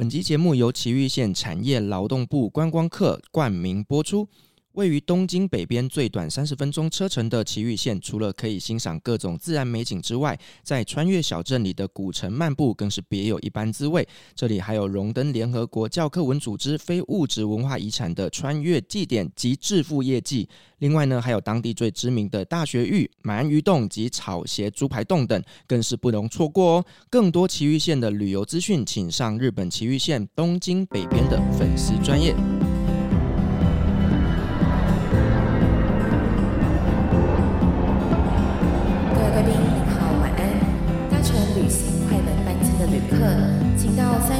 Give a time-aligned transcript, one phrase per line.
[0.00, 4.26] 本集节目由奇玉县产业劳动部观光客冠名播出。
[4.74, 14.06] 位于东京北边最短三十分钟车程的崎玉县，除了可以欣赏各种自然美景之外，在穿越小镇里的古城漫步更是别有一般滋味。
[14.34, 20.48] 这里还有荣登联合国教科文组织非物质文化遗产的穿越祭典及致富业绩。
[20.78, 26.84] 另外呢，还有当地最知名的大学玉、鳗鱼洞及草鞋猪排洞等，更是不容错过哦。
[27.10, 32.34] 更多崎玉县的旅游资讯，请上日本崎玉县东京北边的粉丝专业。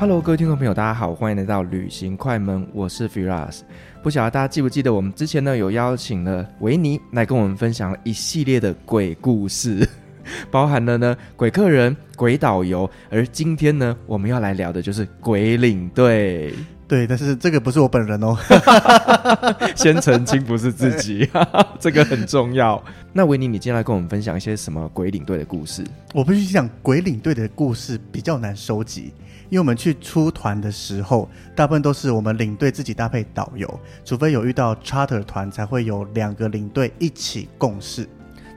[0.00, 3.62] Hello，各位听众朋友，大家好，欢迎来到旅行快门，我是 Firas。
[4.00, 9.84] 不晓得大家记不记得，我们之前呢有邀请了维尼来跟我们分享一系列的鬼故事，
[10.52, 16.54] 包含了呢鬼客人、鬼导游，而今天呢我们要来聊的就是鬼领队。
[16.86, 18.34] 对，但是这个不是我本人哦，
[19.74, 21.28] 先澄清不是自己，
[21.80, 22.82] 这个很重要。
[23.12, 25.84] 那维尼，你今天来跟我们分享一些什么鬼领队的故事？
[26.14, 29.12] 我必须讲，鬼领队的故事比较难收集，
[29.50, 38.08] 因为我们去出团的时候，大部分都是我们领队自己搭配导游，除非有遇到 charter 团，才会有两个领队一起共事。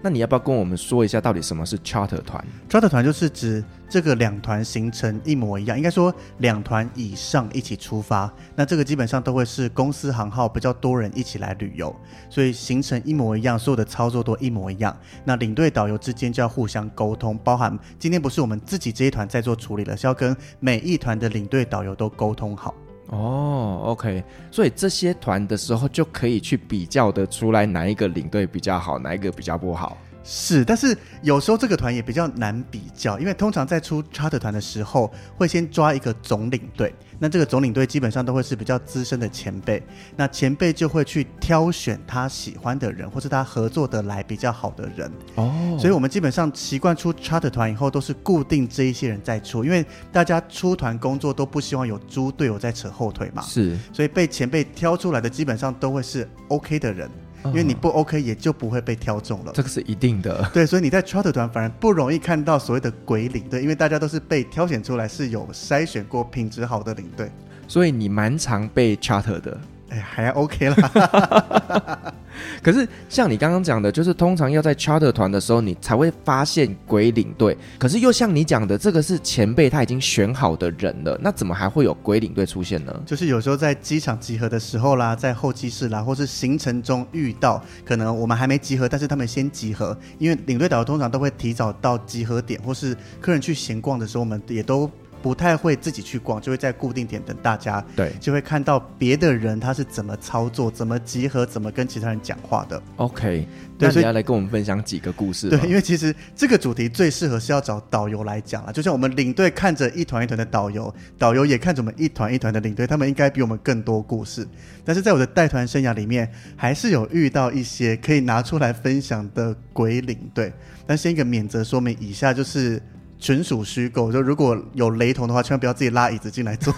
[0.03, 8.31] 那你要不要跟我们说一下，到底什么是 charter 团？charter 团就是指这个两团行程一模一样，应该说两团以上一起出发。
[8.55, 11.95] 那这个基本上都会是公司行号比较多人一起来旅游，
[12.29, 14.95] 所以行程一模一样，所有的操作都一模一样。
[15.23, 22.73] 那领队导游之间就要互相沟通，包含今天不是我们自己这一团在做处理了，是要跟每一团的领队导游都沟通好。
[23.11, 29.97] 哦，OK，所以这些团的时候就可以去比较的出来哪一个领队比较好，哪一个比较不好。
[30.23, 36.93] 是，但是有时候这个团也比较难比较，因为通常在出 charter 团的时候，会先抓一个总领队。
[37.17, 39.81] 那这个总领队基本上都会是比较资深的前辈，
[40.15, 45.11] 那前辈就会去挑选他喜欢的人，或是他合作得来比较好的人。
[45.35, 53.43] 哦，所以我们基本上习惯出 charter 团以后，都是固定这一些人在出，因为大家出团工作都不希望有猪队友在扯后腿嘛。
[53.43, 57.09] 是，所以被前辈挑出来的基本上都会是 OK 的人。
[57.45, 59.51] 因为你不 OK，也就不会被挑中了。
[59.53, 60.47] 这个是一定的。
[60.53, 67.31] 对，所以你在 charter 团反而不容易看到所谓的鬼领队，因为大家都是被挑选出来，是有筛选过品质好的领队。
[67.67, 69.57] 所以你蛮常被 charter 的。
[69.91, 72.13] 哎，还 OK 啦。
[72.63, 77.55] 可是像你刚刚讲的，就是通常要在 charter 团的时候，你才会发现鬼领队。
[77.77, 83.03] 可是又像你讲的，这个是前辈他已经选好的人了，那怎么还会有鬼领队出现呢？
[83.05, 94.89] 就是有时候在机场集合的时候啦，在候机室啦，或是行程中遇到，可能我们还没集合，但是他们先集合，因为领队导游通常都会提早到集合点，或是客人去闲逛的时候，我们也都。
[95.21, 97.83] 不太会自己去逛，就会在固定点等大家。
[97.95, 102.81] 对，就会看到别的人他是怎么操作、怎么集合、怎么跟其他人讲话的。
[102.95, 105.49] OK，对，那你要来跟我们分享几个故事。
[105.49, 108.73] 对，因为其实这个主题最适合是要找导游来讲了。
[108.73, 114.47] 就像我们领队看着一团一团的导游，导游也看着我们一团一团的领队，他们应该比我们更多故事。
[114.83, 120.51] 但是在我的带团生涯里面，还是有遇到一些可以拿出来分享的鬼领队。
[120.87, 122.81] 但先一个免责说明，以下就是。
[123.21, 126.73] 纯属虚构，就如果有雷同的话，千万不要自己拉椅子进来坐，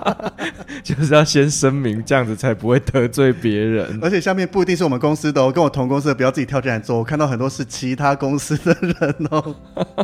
[0.82, 3.86] 就是要先声明，这样子才不会得罪别人。
[4.02, 6.96] 而且下面不一定是我们公司的哦，跟我同公司的不要自己跳进来坐。
[6.96, 9.54] 我看到很多是其他公司的人哦。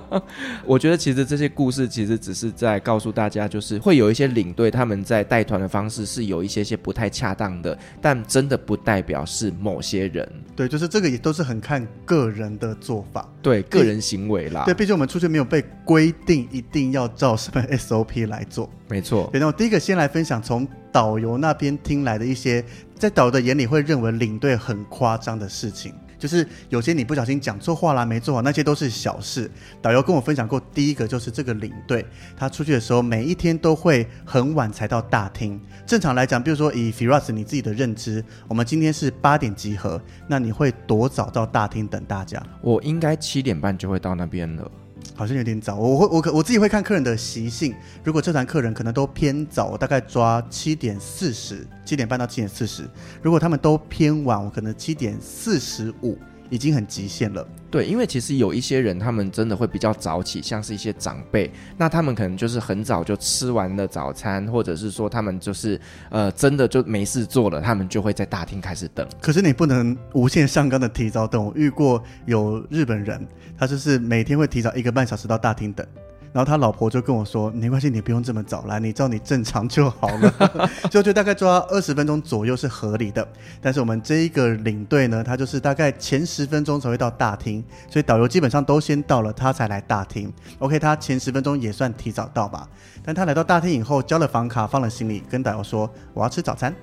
[0.67, 10.31] 我觉得其实这些故事其实只是在告诉大家，就是会有一些领队他们在带团的方式是有一些些不太恰当的，但真的不代表是某些人。
[10.55, 14.65] 对，就是这个也都是很看个人的做法，对个人行为啦。
[14.67, 15.62] 对，毕竟我们出去没有被。
[15.85, 19.31] 规定一定要照什么 SOP 来做，没错。
[19.33, 22.65] 那我第一个先来分享从导游那边听来的一些，
[22.97, 25.95] 在导游的眼里会认为领队很夸张的事情。
[26.19, 29.51] 就是有些你不小心讲错话啦，没做好，那些都是小事。
[29.81, 32.07] 导游跟我分享过，第一个就是这个领队，
[32.37, 35.61] 他出去的时候每一天都会很晚才到大厅。
[35.85, 42.41] 正常来讲，比如说以 Firas 你自己的认知，我们今天是八点集合，那你会多早到大厅等大家？
[42.61, 44.71] 我应该七点半就会到那边了。
[45.15, 52.89] 好像有点早，我会我可我自己会看客人的习性，如果这团客人可能都偏早，我大概抓七点四十，七点半到七点四十。
[53.21, 56.19] 如果他们都偏晚，我可能七点四十五。
[56.53, 57.49] 已经很极限了。
[57.71, 69.09] 对，因为其实有一些人，他们真的会比较早起，像是一些长辈，那他们可能就是很早就吃完了早餐，或者是说他们就是呃真的就没事做了，他们就会在大厅开始等。
[69.19, 71.43] 可是你不能无限上纲的提早等。
[71.43, 73.27] 我遇过有日本人，
[73.57, 75.87] 他就是每天会提早一个半小时到大厅等。
[76.33, 80.35] 然后他老婆就跟我说：“没关系，你不用这么早来，你照你正常就好了。
[80.91, 83.27] ”就就大概抓二十分钟左右是合理的。
[83.61, 90.33] 但是我们这一个领队呢，他就是大概前十分钟才会到大厅，所以导游基本上都先到了，他才来大厅。
[90.59, 92.67] OK，他前十分钟也算提早到吧。
[93.05, 96.75] 但他来到大厅以后，交了房卡，放了行李，跟导游说：“我要吃早餐。”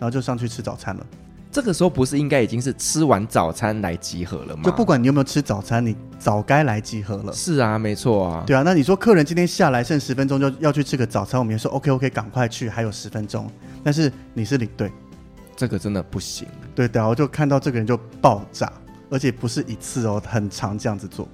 [0.00, 1.06] 然后就上去吃早餐了。
[1.50, 4.62] 这个时候不是应该已经是吃完早餐来集合了吗？
[4.64, 7.32] 就不管你有没有吃早餐，你早该来集合了。
[7.32, 8.44] 是啊，没错啊。
[8.46, 13.50] 对啊，那你说客人今天下来剩十分钟就要去吃个早餐，我们也说 OK OK，赶快去，还有十分钟。
[13.82, 14.92] 但是你是领队，
[15.56, 16.46] 这个真的不行。
[16.74, 18.70] 对的，我就看到这个人就爆炸，
[19.08, 21.26] 而且不是一次哦，很常这样子做。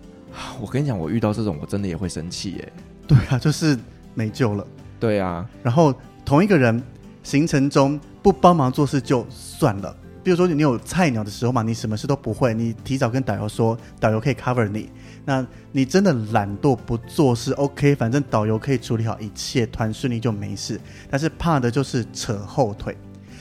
[0.60, 2.72] 我跟你讲，我遇到这种我真的也会生气耶。
[3.08, 3.76] 对啊，就是
[4.14, 4.64] 没救了。
[5.00, 5.92] 对啊，然后
[6.24, 6.80] 同一个人
[7.24, 9.94] 行程中不帮忙做事就算了。
[10.24, 14.90] 比如说你有菜鸟的时候嘛，你什么事都不会，你提早跟导游说，导游可以 cover 你。
[15.26, 20.80] 那你真的懒惰不做事，OK，反正导游可以处理好一切，团顺利就没事。
[21.10, 22.96] 但是怕的就是扯后腿。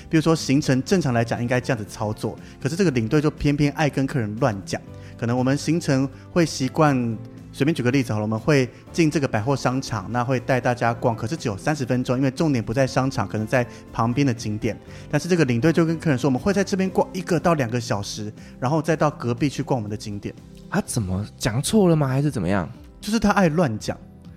[0.10, 4.80] 比如说行程正常来讲应该这样子操作，可是这个领队就偏偏爱跟客人乱讲。
[5.18, 7.18] 可能我们行程会习惯。
[7.54, 14.76] 随便举个例子好了，我们会进这个百货商场，那会带大家逛，可是只有三十分钟，因为重点不在商场，可能在旁边的景点。
[15.12, 20.34] 但是这个领队就跟客人说，我们会在这边逛一个到两个小时，然后再到隔壁去逛我们的景点。
[20.70, 22.08] 他怎么讲错了吗？
[22.08, 22.68] 还是怎么样？
[23.00, 23.96] 就是他爱乱讲。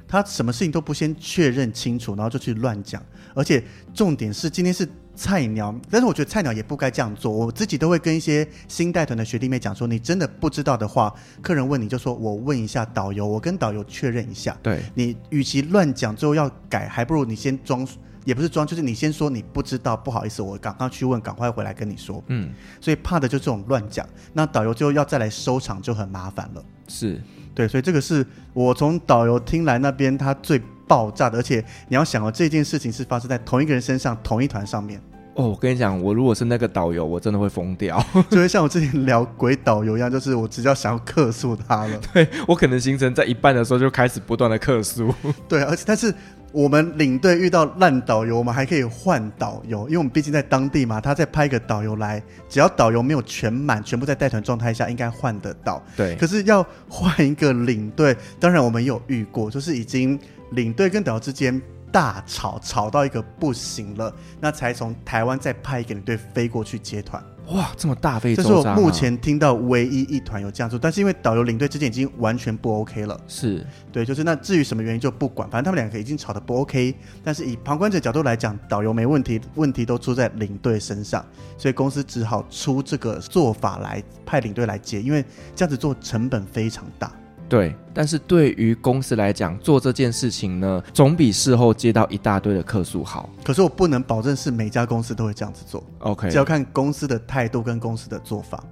[0.08, 3.02] 他什么事情都不先确认清楚，然后就去乱讲，
[3.34, 7.32] 而且重点是今天是菜鸟，但是我觉得菜鸟也不该这样做。
[7.32, 14.56] 我自己都会跟一些新带团的学弟妹讲说，你真的不知道的话，客人问你就说，我问一下导游，我跟导游确认一下。
[14.62, 17.88] 对，你与其乱讲最后要改，还不如你先装，
[18.26, 22.22] 也不是装，就是你先说你不知道，不好意思，我赶快去问，赶快回来跟你说。
[22.26, 26.64] 嗯，所以怕的就这种乱讲，那导游最后要再来收场就很麻烦了。
[26.88, 27.20] 是。
[27.54, 35.00] 对，所以这个是我从导游听来那边他最爆炸的，而且你要想哦，这件事情是发生在同一个人身上，同一团上面。
[35.34, 42.00] 哦，我跟你讲，我如果是那个导游，我真的会疯掉， 就会像我之前聊鬼导游一样，就是我只要想要克诉他了。
[42.14, 45.12] 对，我可能行程在一半的时候就开始不断的克诉。
[45.48, 46.14] 对，而且但是。
[46.52, 50.98] 我们领队遇到烂导游，我们还可以换导游，因为我们毕竟在当地嘛。
[50.98, 55.82] 他再派一个导游来，只要导游没有全满，全部在带团状态下，应该换得到。
[55.94, 56.16] 对。
[56.16, 60.18] 可是要换一个领队，当然我们有遇过，就是已经
[60.52, 61.60] 领队跟导游之间
[61.92, 67.22] 大吵，吵到一个不行了，那才从台湾再派一个领队飞过去接团。
[67.48, 68.56] 哇，这么大费周章啊！
[68.56, 73.18] 这是我目前听到唯一一团有这样做，但是因为导游领队之间已经完全不 OK 了。
[73.28, 76.92] 是对，就是那至于什么原因就不管，反正他们两个已经吵得不 OK。
[77.22, 81.24] 但是以旁观者角度来讲，导游没问题，问题都出在领队身上，
[81.56, 87.12] 所以公司只好出这个做法来派领队来接，因为这样子做成本非常大。
[87.48, 93.30] 对，但是对于公司来讲，做这件事情呢，总比事后接到一大堆的客诉好。
[93.44, 95.82] 可是我不能保证是每家公司都会这样子做。
[96.00, 98.62] OK，只要看公司的态度跟公司的做法。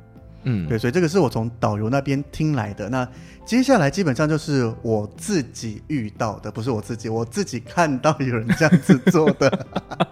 [0.44, 2.88] 嗯，对，所以这个是我从导游那边听来的。
[2.88, 3.06] 那
[3.44, 9.66] 接下来基本上就是我自己遇到的，不是我自己，我自己看到有人这样子做的。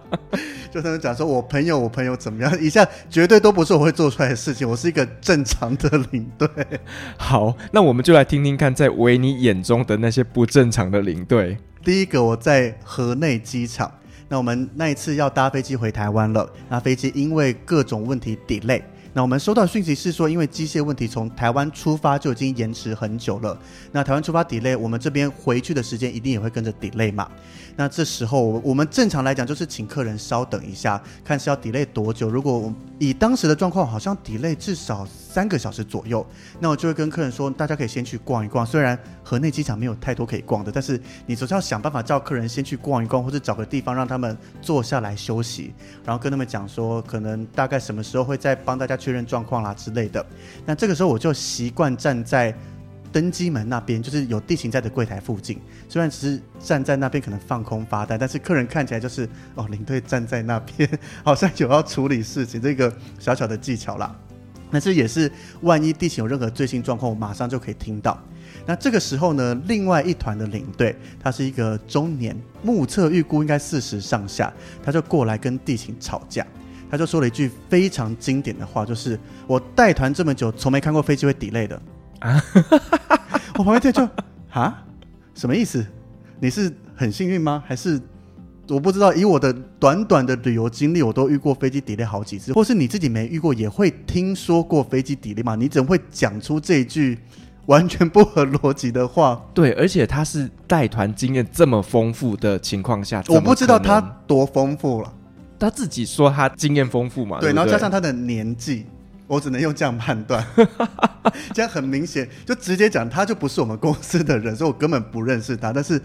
[0.71, 2.59] 就他们讲说，我朋友，我朋友怎么样？
[2.59, 4.67] 一下绝对都不是我会做出来的事情。
[4.67, 6.47] 我是一个正常的领队。
[7.15, 11.55] 好，那我们就来听听看，在维尼眼中的那些不正常的领队。
[11.83, 13.91] 第一个，我在河内机场。
[14.29, 18.81] 那我们那一次要搭飞机回台湾了，那飞机因为各种问题 delay。
[19.15, 23.55] 那我们收到讯息是说，因为机械问题，从台湾出发就已经延迟很久了。
[23.91, 27.29] 那台湾出发 delay，我们这边回去的时间一定也会跟着 delay 嘛。
[27.75, 32.29] 那这时候，我们正常来讲就是请客人稍等一下，看是要 delay 多久。
[32.29, 36.25] 如果以当时的状况，好像 delay 至少三个小时左右。
[36.59, 38.63] 那我就会跟客人说，大家可以先去逛一逛。
[38.65, 45.73] 虽然河内机场没有太多可以逛的，但是你总是要想办法叫客人先去逛一逛，或者找个地方让他们坐下来休息，
[46.05, 50.23] 然后跟他们讲说，可能大概什么时候会再帮大家确认状况啦之类的。
[50.65, 52.55] 那这个时候我就习惯站在。
[53.13, 60.89] 登机门那边就是有地勤在的柜台附近，虽然只是站在那边可能放空发呆，但是客人看起来就是哦，领队站在那边，
[61.23, 64.13] 好像有要处理事情，这个小小的技巧啦。
[64.71, 68.19] 那这也是万一地勤有任何最新状况，我马上就可以听到。
[68.65, 74.51] 那这个时候呢，另外一团的领队，他是一个中年，目测预估应该四十上下，
[74.83, 76.43] 他就过来跟地勤吵架，
[76.89, 81.79] 他就说了一句非常经典的话，就是我带团这么久，从没看过飞机会 delay 的。
[82.23, 82.43] 啊！
[83.59, 84.09] 我旁边听就
[84.51, 84.83] 啊，
[85.35, 85.85] 什么意思？
[86.39, 87.61] 你是很幸运吗？
[87.67, 88.01] 还是
[88.69, 89.13] 我不知道？
[89.13, 95.55] 以我的短短的旅游经历，我都遇过飞机 delay 好几次，或是你自己没遇过，也会听说过飞机 delay 吗？
[95.55, 97.19] 你怎么会讲出这一句
[97.65, 99.41] 完全不合逻辑的话？
[99.53, 105.13] 对，而且他是带团经验这么丰富的情况下，我不知道他多丰富了。
[105.59, 107.39] 他自己说他经验丰富嘛？
[107.39, 108.85] 对，对对，然后加上他的年纪。
[109.33, 110.45] 我只能用这样判断，
[111.53, 115.73] 这样很明显，就直接讲，他就不是我们公司的人，所以我根本不认识他。
[115.73, 115.99] 但是，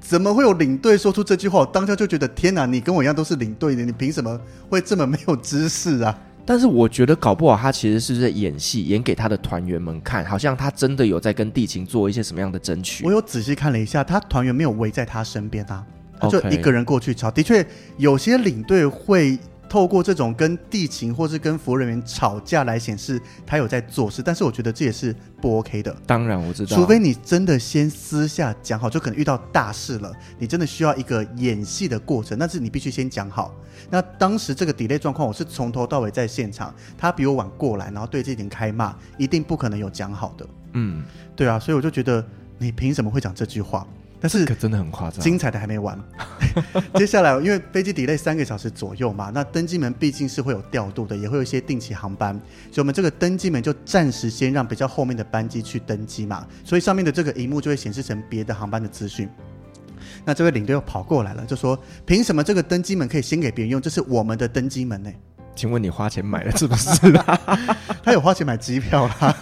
[0.00, 1.60] 怎么会有领队说出这句话？
[1.60, 4.38] 我当下就觉得，天哪，你跟我一样都是领队的，你凭什么
[4.68, 6.16] 会这么没有知识啊？
[6.44, 13.02] 但是我觉得搞不好他其实是在演戏，演给他的团员们看，好像他真的有在跟地勤做一些什么样的争取。
[13.06, 15.82] 我有仔细看了一下，他团员没有围在他身边啊，
[16.20, 17.30] 他就一个人过去吵。
[17.30, 19.38] 的确，有些领队会。
[19.74, 25.12] 透过这种跟地勤或是跟服务人员吵架来显示他有在做事，但是我觉得这也是
[25.42, 25.92] 不 OK 的。
[26.06, 33.52] 当然我知道，除非你真的先私下讲好，就可能遇到大事了，你真的需要一个演戏的过程，但是你必须先讲好。
[33.90, 40.46] 那当时这个 delay 状况，我是从头到尾在现场，他比我晚过来，然后对这点开骂，一定不可能有讲好的。
[40.74, 41.02] 嗯，
[41.34, 42.24] 对啊，所以我就觉得
[42.58, 43.84] 你凭什么会讲这句话？
[44.24, 46.02] 但是可真的很夸张，精彩的还没完。
[46.96, 52.34] 接下来，因为飞机 delay 三个小时左右嘛，那登机门毕竟是会有调度的，也会有一些定期航班，
[52.72, 59.28] 所以我们这个登机门就暂时先让比较后面的班机去登机嘛，所以上面的这个荧幕就会显示成别的航班的资讯。
[60.24, 63.78] 那这位领队又跑过来了，就说：“凭什么这个登机门可以先给别人用？
[63.78, 65.12] 这是我们的登机门呢？”
[65.54, 67.40] 请问你花钱买了是不是啦？
[68.02, 69.36] 他有花钱买机票啦。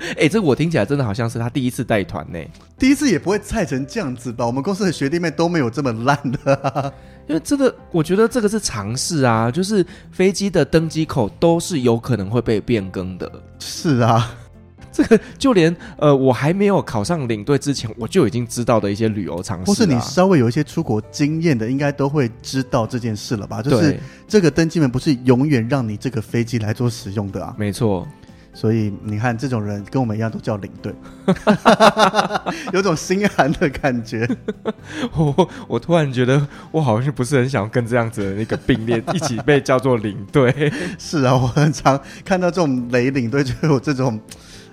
[0.00, 2.38] 哎、欸，这个我听起来真的好像是他第一次带团呢。
[2.78, 4.46] 第一次也不会菜成这样子吧？
[4.46, 6.92] 我们公司的学弟妹都没有这么烂的、啊。
[7.26, 13.30] 因为这个，我觉得这个是尝试啊，就是飞机的登机口都是有可能会被变更的。
[13.58, 14.30] 是啊。
[14.94, 23.60] 这个就连呃，我还没有考上领队之前，我就已经知道的一些旅游常识，或是你稍微有一些出国经验的，应该都会知道这件事了吧？
[23.60, 23.98] 就是
[24.28, 27.52] 这个登机门不是永远让你这个飞机来做使用的啊。
[27.58, 28.06] 没错，
[28.52, 30.94] 所以你看，这种人跟我们一样都叫领队，
[32.72, 34.28] 有种心寒的感觉。
[35.16, 40.72] 我我突然觉得，我好像不是很想跟这样子的那个并列一起被叫做领队。
[41.00, 44.20] 是啊，我很常看到这种雷领队，就有这种。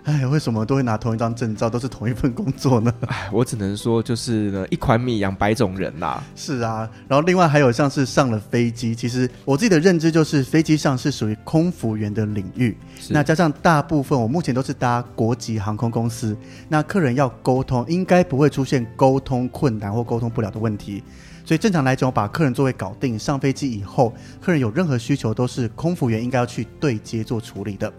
[0.04, 2.92] 哎，为什么都会拿同一张证照，都是同一份工作呢？
[3.08, 6.22] 哎，我只能说，就是呢，一款米养百种人呐。
[6.36, 12.76] 是啊，然后另外还有像是上了飞机，其实我自己的认知就是飞机上是属于空服员的领域。
[13.10, 16.36] 那加上大部分我目前都是搭国际航空公司，
[16.68, 21.04] 那客人要沟通，应该不会出现沟通困难或沟通不了的问题。
[21.44, 27.92] 所以正常来讲，我把客人座位搞定，上飞机以后，客人有任何需求，都是空服员应该要去对接做处理的。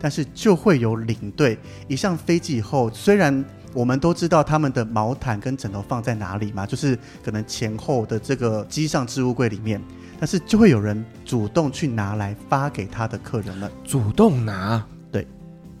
[0.00, 9.80] 但是就会有领队一上飞机以后，虽然我们都知道他们的毛毯跟枕头放在哪里嘛，就是可能前后的这个机上置物柜里面，
[10.18, 13.70] 但是就会有人主动去拿来发给他的客人了。
[13.84, 14.84] 主动拿？
[15.12, 15.26] 对，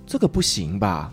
[0.06, 1.12] 这个不行吧？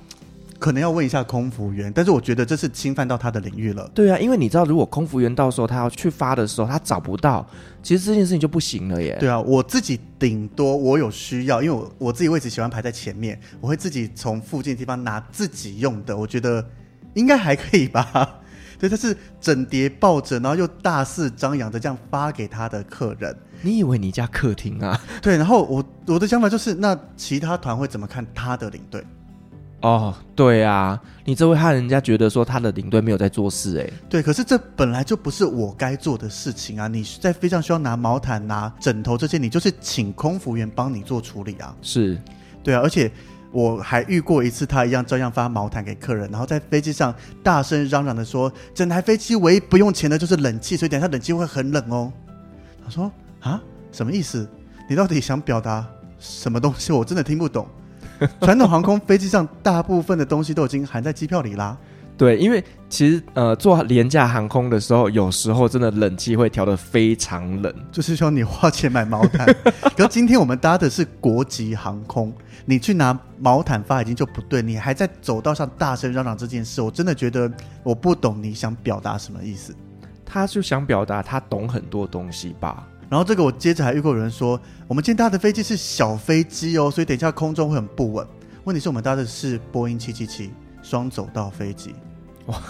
[0.60, 3.90] 可能要问一下空服员，但是我觉得这是侵犯到他的领域了。
[3.94, 7.48] 对啊，因为你知道，如果空服员到时候他要去发的时候，他找不到，
[7.84, 9.16] 其实这件事情就不行了耶。
[9.20, 16.66] 对啊，我自己顶多我有需要，因为我我自己位置喜欢排在前面，我会自己从附近的地方拿自己用的，我觉得
[17.14, 18.42] 应该还可以吧。
[18.80, 23.36] 对，他是整叠抱着，然后又大肆张扬的这样发给他的客人。
[23.62, 25.00] 你以为你家客厅啊？
[25.20, 29.04] 对，然后我我的想法就是，那其他团会怎么看他的领队？
[29.82, 33.90] 哦，对啊，你这会害人家觉得说他的领队没有在做事哎。
[34.10, 36.88] 对，可是这本来就不是我该做的事情啊！
[36.88, 41.76] 你在飞机上需要拿毛毯、拿枕头这些，你就是请空服员帮你做处理啊。
[41.84, 42.20] 是，
[42.64, 43.12] 对啊，而且
[43.52, 52.12] 我还遇过一次，他一样照样发毛毯给客人，然后在飞机上大声嚷嚷的说，整台飞机唯一不用钱的就是冷气，所以等下冷气会很冷哦。
[52.84, 54.50] 他说啊，什么意思？
[54.90, 55.86] 你到底想表达
[56.18, 56.92] 什么东西？
[56.92, 57.68] 我真的听不懂。
[58.42, 61.78] 传统航空飞机上大部分的东西都已经含在机票里啦。
[62.18, 69.46] 对，因为其实呃，坐廉价航空的时候，有时候真的冷气会调得非常冷，就是说你花钱买毛毯。
[69.96, 72.34] 可是今天我们搭的是国际航空，
[72.66, 77.52] 你去拿毛毯发已经就不对，你还在走道上大声嚷嚷这件事，我真的觉得
[77.84, 79.76] 我不懂你想表达什么意思。
[80.26, 82.88] 他就想表达他懂很多东西吧。
[83.10, 88.28] 然后这个我接着还遇过有人说，我们今天搭的飞机是小飞机哦，所以等一下空中会很不稳。
[88.66, 91.96] 问题是我们搭的是波音七七七双走道飞机。
[92.48, 92.62] 哇，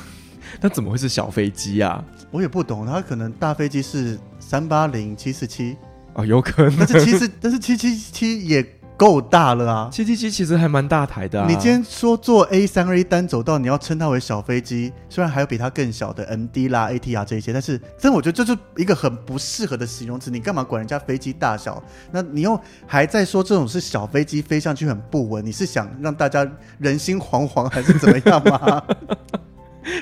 [0.62, 2.04] 那怎么会是小飞机啊？
[2.30, 5.76] 我也不懂，它可能大飞机是三八零、七四七
[6.14, 6.76] 啊，有可能。
[6.78, 8.64] 但是七四，但是七七七也
[8.98, 9.90] 够大了啊。
[9.92, 11.48] 七七七其实还蛮大台的啊。
[11.48, 20.32] 你今天说坐 A 三二一单走道，你要称它为小飞机，虽然还有比它更小的 MD 啦、ATR 这一些，但是，真的我觉得这是一个很不适合的形容词。
[20.32, 21.82] 你干嘛管人家飞机大小？
[22.12, 25.46] 那你又还在说这种是小飞机飞上去很不稳？
[25.46, 26.46] 你是想让大家
[26.80, 28.84] 人心惶惶，还是怎么样吗？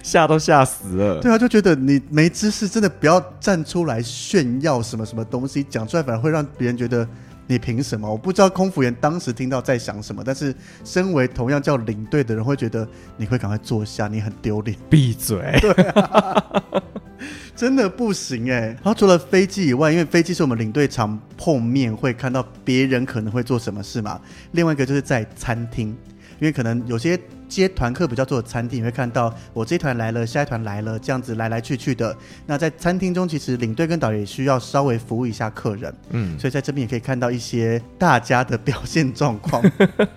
[0.02, 7.08] 吓都吓死了，对啊，就觉得你没知识，真的不要站出来炫耀什么什么东西，讲出来反而会让别人觉得
[7.48, 8.10] 你凭什么？
[8.10, 12.88] 我不知道空服员当时听到在想什么，但是身为同样叫领队的人，会觉得
[13.18, 14.78] 你会赶快坐下，你很丢脸。
[14.90, 15.58] 闭嘴！
[15.62, 16.64] 对啊，
[17.56, 18.60] 真的不行哎。
[18.68, 24.20] 然后除了飞机以外，因为飞机是我们领队常碰面会看到别人可能会做什么事嘛，
[24.52, 25.96] 另外一个就是在餐厅。
[26.38, 32.16] 因为可能有些接团客比较多的餐厅，你会看到我这一团来了，下一团来了，这样子来来去去的。
[32.46, 39.64] 那在餐厅中，其实领队跟导游也需要稍微服务一下客人，嗯，所以在这边也可以看到一些大家的表现状况。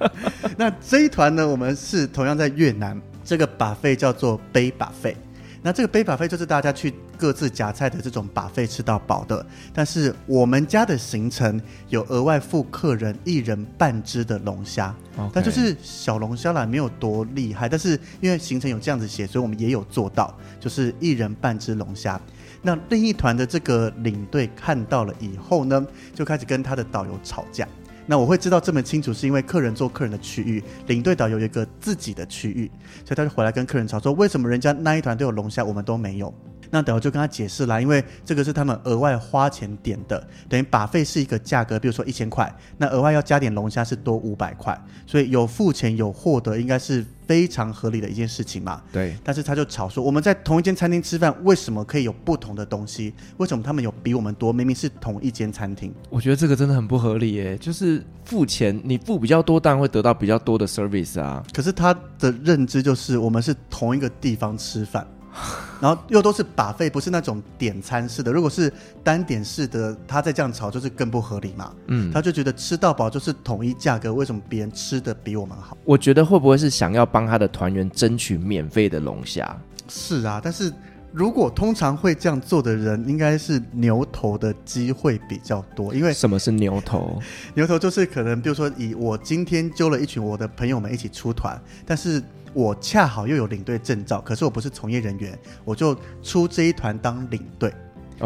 [0.56, 5.14] 那这一团呢，我们是同样在越南，这个 buffet 叫做杯 buffet。
[5.62, 14.94] 那这个杯 buffet 就是大家去各自夹菜的这种 buffet 吃到饱的，但是我们家的行程有额外付客人一人半只的龙虾.
[15.32, 22.20] 但就是小龙虾啦，没有多厉害，但是因为行程有这样子写，所以我们也有做到，就是一人半只龙虾。
[22.62, 25.84] 那另一团的这个领队看到了以后呢，
[26.14, 27.66] 就开始跟他的导游吵架。
[28.10, 32.70] 那我会知道这么清楚，是因为客人做客人的区域，领队导游有一个自己的区域，
[33.04, 36.32] 所以他就回来跟客人吵说，为什么人家那一团都有龙虾，我们都没有？
[36.70, 48.82] 那导游就跟他解释啦，因为这个是他们额外花钱点的，等于 buffet 是一个价格，比如说一千块，那额外要加点龙虾是多五百块，所以有付钱有获得，应该是非常合理的一件事情嘛。
[48.92, 49.16] 对。
[49.25, 53.12] 但是他就吵说，我们在同一间餐厅吃饭，为什么可以有不同的东西？
[53.38, 54.52] 为什么他们有比我们多？
[54.52, 55.94] 明明是同一间餐厅。
[56.11, 61.42] 我觉得这个真的很不合理耶，就是付钱，你付比较多，当然会得到比较多的 service 啊。
[61.52, 65.07] 可是他的认知就是，我们是同一个地方吃饭。
[65.81, 68.33] 然后又都是 buffet，不是那种点餐式的。
[68.33, 68.72] 如果是
[69.05, 71.72] 单点式的，他再这样炒，就是更不合理嘛。
[71.87, 75.77] 嗯，他就觉得吃到饱就是统一价格，为什么别人吃的比我们好？
[75.85, 79.57] 我觉得会不会是想要帮他的团员争取免费的龙虾？
[79.88, 80.72] 是啊，但是
[81.12, 85.94] 如果通常会这样做的人，应该是牛头的机会比较多。
[85.94, 87.22] 因为什么是牛头？
[87.55, 92.20] 牛头就是可能，比如说以我今天揪了一群我的朋友们一起出团，但是。
[92.59, 97.73] 我恰好又有领队证照，可是我不是从业人员，我就出这一团当领队。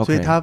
[0.07, 0.43] 所以他，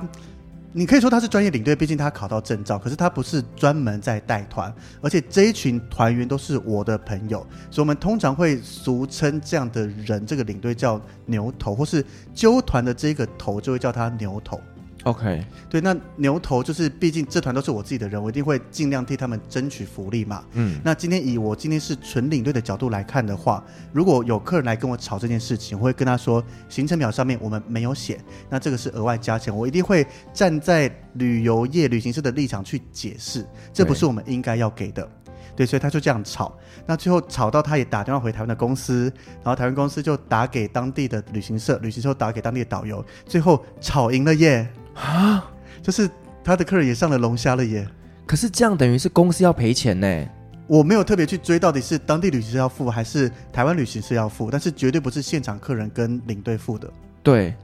[0.71, 4.71] 你可以说他是专业领队，毕竟他考到证照，可是他不是专门在带团，
[5.01, 7.39] 而且这一群团员都是我的朋友，
[7.71, 14.61] 所以我们通常会俗称这样的人，这个领队叫牛头，或是揪团的这个头就会叫他牛头。
[15.05, 20.43] OK，对，那牛头就是，毕竟这团都是我自己的人，我一定会尽量替他们争取福利嘛。
[20.53, 35.09] 嗯，那今天以我今天是纯领队的角度来看的话，如果有客人来跟我吵这件事情，我会跟他说，行程表上面我们没有写，那这个是额外加钱，我一定会站在旅游业旅行社的立场去解释，这不是我们应该要给的。
[35.55, 39.11] 对，所以他就这样吵，那最后吵到他也打电话回台湾的公司，
[39.43, 44.69] 然后台湾公司就打给当地的旅行社，旅行社打给当地的导游，最后吵赢了耶。
[44.99, 46.09] 啊，就是
[46.43, 47.87] 他的客人也上了龙虾了耶！
[48.25, 50.27] 可是这样等于是公司要赔钱呢？
[50.67, 56.91] 我没有特别去追到底是当地旅行社要付还是台湾旅行社要付，但是绝对不是现场客人跟领队付的。
[57.23, 57.55] 对，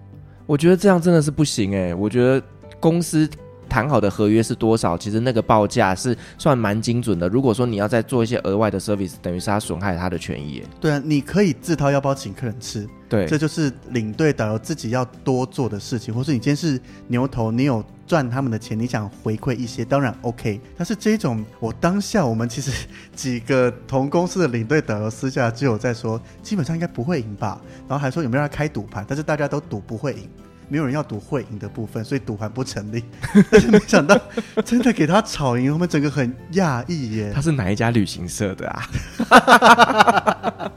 [0.46, 1.94] 我觉得这样真的是不行哎！
[1.94, 2.42] 我觉得
[2.80, 3.30] 公司。
[3.70, 4.98] 谈好的合约是多少？
[4.98, 7.28] 其实那个报价是算蛮精准的。
[7.28, 10.64] 如果说你要再做一些额外的 service，等于是他损害他的权益。
[10.80, 16.14] 对啊，你可以自掏腰包请客人吃，对，这就是领队导游自己要多做的事情。
[16.14, 20.60] 或是你今天是牛头，你有赚他们的钱，你想回馈一些，当然 OK。
[20.78, 27.60] 但是这种，我当下我们其实几个同公司的领队导游私下就有在说，基本上应该不会赢吧。
[27.88, 30.30] 然后还说有没有让他开赌盘，但是大家都赌不会赢。
[30.68, 33.04] 没有人要赌会赢的部分，所以赌盘不成立。
[33.52, 34.20] 但是没想到
[34.64, 37.32] 真的给他吵赢，我们整个很讶异耶。
[37.34, 38.84] 他是哪一家旅行社的啊？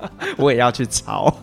[0.37, 1.33] 我也要去抄。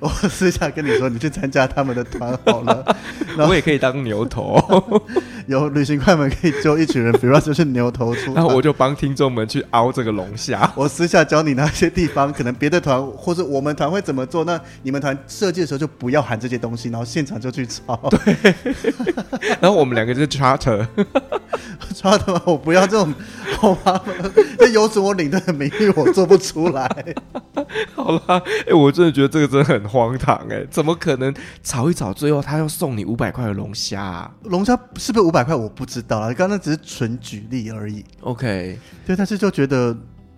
[0.00, 2.96] 我私下跟你说，你去参加他们的团好了。
[3.48, 4.60] 我也可以当牛头，
[5.46, 10.70] 有旅行快门可以揪一群人，比如说就是牛头出，然后我就帮听众们去熬这个龙虾。
[10.74, 17.96] 我私下教你那些地方，可能别的团或者我们团会怎么做，那你们团设计的时候就不要喊这些东西，然后现场就去抄。
[18.10, 18.36] 对，
[19.60, 23.14] 然后我们两个就是 charter，charter，我不要这种，
[23.58, 24.14] 好麻烦，
[24.58, 26.88] 这有损我领队的名誉，我做不出来。
[27.94, 34.30] 好啦，哎、欸，我真的觉得这个真的很荒唐，哎，怎么可能炒一炒，最后他要送你五百块的龙虾啊？
[34.44, 35.54] 龙虾是不是五百块？
[35.54, 38.04] 我不知道啊，刚刚只是纯举例而已。
[38.20, 39.96] OK，对，但是就觉得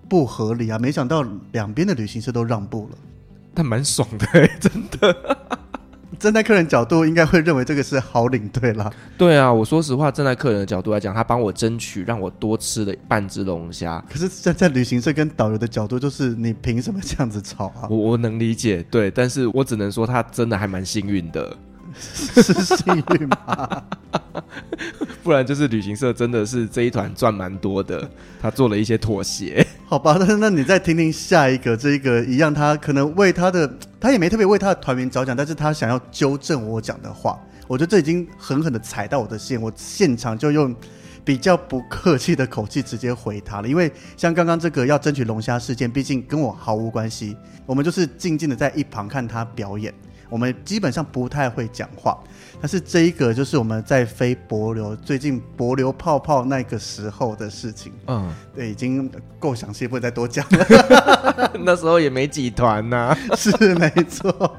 [0.08, 2.98] 不合理啊，没想到两边的旅行社都让步了，
[3.54, 5.38] 但蛮爽的，哎，真的。
[6.18, 8.90] 站在客人角度，应该会认为这个是好领队啦。
[9.16, 14.04] 对啊，我说实话，站在客人的角度来讲，他帮我争取让我多吃了半只龙虾。
[14.10, 17.86] 可是站在旅行社跟导游的角度，就是你凭什么这样子吵啊？
[17.88, 21.56] 我我能理解，对，但是我只能说他真的还蛮幸运的。
[22.42, 23.82] 是幸运吗？
[25.22, 28.08] 不然就是旅行社真的是这一团赚蛮多的，
[28.40, 29.66] 他做了一些妥协。
[29.86, 40.74] 好吧，那那你再听听下一个，这一个一样，他可能为他的，他也没特别为他的团员着想，但是他想要纠正我讲的话，我觉得这已经狠狠的踩到我的线，我现场就用
[41.24, 49.92] 比较不客气的口气直接回他了，因为像刚刚这个要争取龙虾事件，毕竟跟我毫无关系，我们就是静静的在一旁看他表演。
[50.28, 52.18] 我们基本上不太会讲话，
[52.60, 57.92] 但是这一个就是我们在飞博流，最近博流泡泡那个时候的事情。
[58.06, 61.52] 嗯，对，已经够详细，不会再多讲了。
[61.64, 64.56] 那时候也没几团呐、 啊，是没错。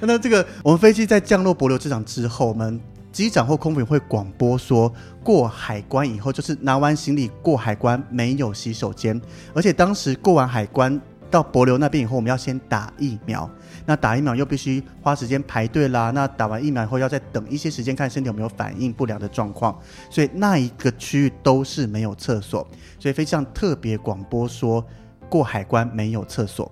[0.00, 2.80] 那这个我们飞机在降落博流机场之后，我们
[3.10, 4.92] 机长或空服员会广播说，
[5.24, 9.20] 过海关以后就是拿完行李过海关没有洗手间，
[9.54, 13.50] 而且当时过完海关到博流那边以后，我们要先打疫苗。
[13.86, 22.66] 那打疫苗又必须花时间排队啦，那打完疫苗以后要再等一些时间，看身体有没有反应不良的状况，所以那一个区域都是没有厕所，
[22.98, 24.84] 所以飞机上特别广播说
[25.28, 26.70] 过海关没有厕所。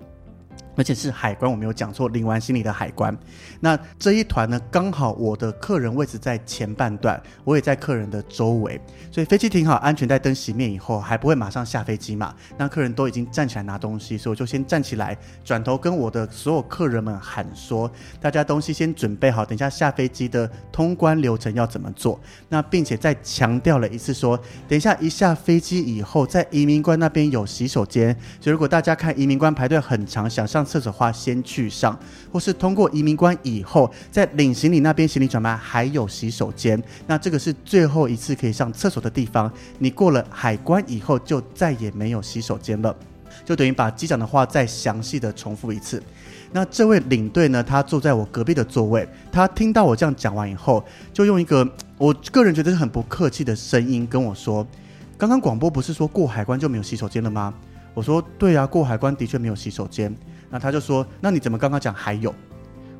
[0.75, 3.17] 而且是海关，我没有讲错，领完行李的海关。
[3.59, 8.79] 那这一团呢，刚好我的客人位置在前半段，我也在客人的周围，
[9.11, 12.33] 所以飞机停好，安全带灯熄灭以后，还不会马上下飞机嘛？
[12.57, 22.19] 那客人都已经站起来拿东西，所以我就先站起来，转头跟我的所有客人们喊说：大家东西先准备好，等一下下飞机的通关流程要怎么做？
[22.49, 31.97] 那并且再强调了一次说，等一下一下飞机以后，在移民关那边有洗手间，所以如果大家看移民关排队很长，想上厕所的话先去上，
[32.31, 39.51] 或是通过移民关以后，在领行李那边行李转盘还有洗手间，那这个是最后一次可以上厕所的地方。
[39.77, 42.95] 你过了海关以后，就再也没有洗手间了，
[43.45, 46.01] 就等于把机长的话再详细的重复一次。
[46.51, 54.65] 那这位领队呢，他坐在我隔壁的座位，他听到我这样讲完以后，就用一个我个人觉得是很不客气的声音跟我说
[55.17, 57.53] ：“刚刚广播不是说过海关就没有洗手间了吗？”
[57.93, 60.15] 我说：“对啊，过海关的确没有洗手间。”
[60.49, 62.33] 那他就说：“那你怎么刚刚讲还有？”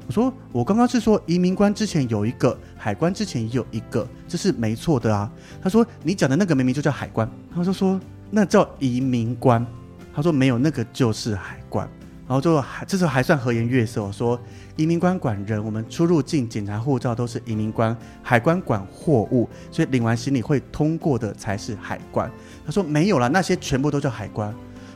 [0.07, 5.31] 我说：“我刚刚是说移民关之前有一个，海关之前也有一个，这是没错的啊。”
[5.61, 9.65] 他说：“你讲的那个明明就叫海关。”他就说：“那叫移民关。”
[10.13, 11.89] 他说：“没有，那个就是海关。”
[12.27, 14.39] 然后就还这时候还算和颜悦色，我说
[14.77, 22.31] ：“移民官管人，我们出入境检查护照都是移民官，海关管货物，所以领完行李会通过的才是海关。”
[22.65, 24.51] 他说：“没有啦，那些全部都叫海关。”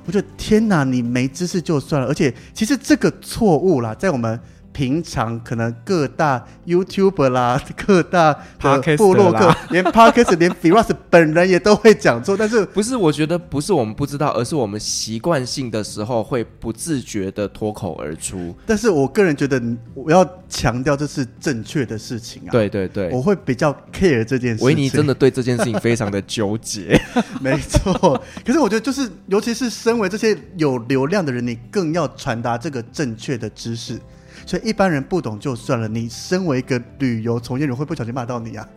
[0.10, 4.40] 我觉得天哪，你没知识就算了，而且其实这个错误啦，在我们
[4.80, 8.32] 平常可能各大 YouTuber 啦、 各大
[8.96, 12.96] 部落客， 连 Podcast 连 Firas 本人也都会讲错，但是不是？
[12.96, 18.56] 我觉得不是我们不知道，而是我们习惯性的时候会不自觉的脱口而出。
[18.66, 19.62] 但是我个人觉得，
[19.94, 22.50] 我要强调这是正确的事情啊！
[22.50, 24.66] 对对对，我会比较 care 这件事情。
[24.66, 26.98] 维尼真的对这件事情非常的纠结，
[27.42, 27.94] 没错。
[28.46, 34.00] 可是我觉得，就是尤其是身为这些有流量的人，你更要传达这个正确的知识。
[34.50, 38.68] 所以一般人不懂就算了，你身为一个旅游从业人，会不会不小心骂到你啊？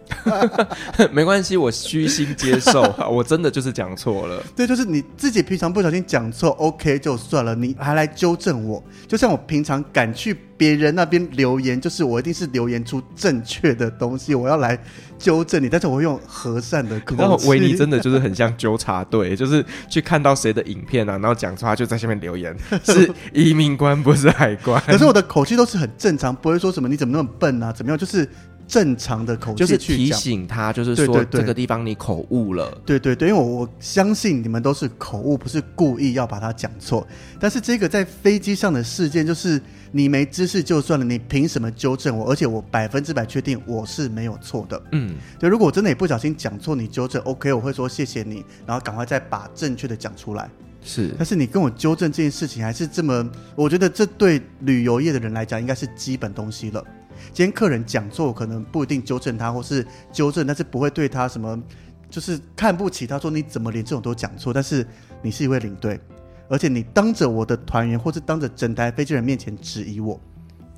[1.10, 4.42] 没关系，我虚心接受， 我真的就是讲错了。
[4.54, 14.78] 对，就是你自己平常不小心讲错，OK 就算了，你还来纠正我，就像我平常敢去别人那边留言，就是我一定是留言出正确的东西，我要来
[15.22, 17.22] 纠正你，但是我会用和善的口气。
[17.22, 22.54] 然后维尼真的就是很像纠察队， 就是去看到谁的影片啊，然后讲出他就在下面留言，
[22.84, 24.82] 是移民官不是海关。
[24.86, 28.28] 可是我的口气都是很正常，不会说什么你怎么那么笨啊，怎么样，就是。
[28.64, 32.72] 正常的口气就是提醒他，就是说这个地方你口误了。
[32.86, 37.06] 对对对，因为我我相信你们都是口误，不是故意要把它讲错。
[37.38, 39.60] 但是这个在飞机上的事件，就是
[39.92, 42.30] 你没知识就算了，你凭什么纠正我？
[42.30, 44.82] 而且我百分之百确定我是没有错的。
[44.92, 50.50] 嗯，对，如果我真的也不小心讲错，你纠正，OK，我会说谢谢你，然后赶快再把正确的讲出来。
[50.80, 56.84] 是，但是你跟我纠正这件事情还是这么，我觉得这对旅游业的人来讲应该是基本东西了。
[57.32, 61.62] 今天客人讲错，可能不一定纠正他，或是纠正，但是不会对他什么，
[62.10, 64.52] 就是看不起他，说你怎么连这种都讲错？
[64.52, 64.84] 但是
[65.20, 66.00] 你是一位领队，
[66.48, 70.20] 而且你当着我的团员，或是当着整台飞机人面前质疑我，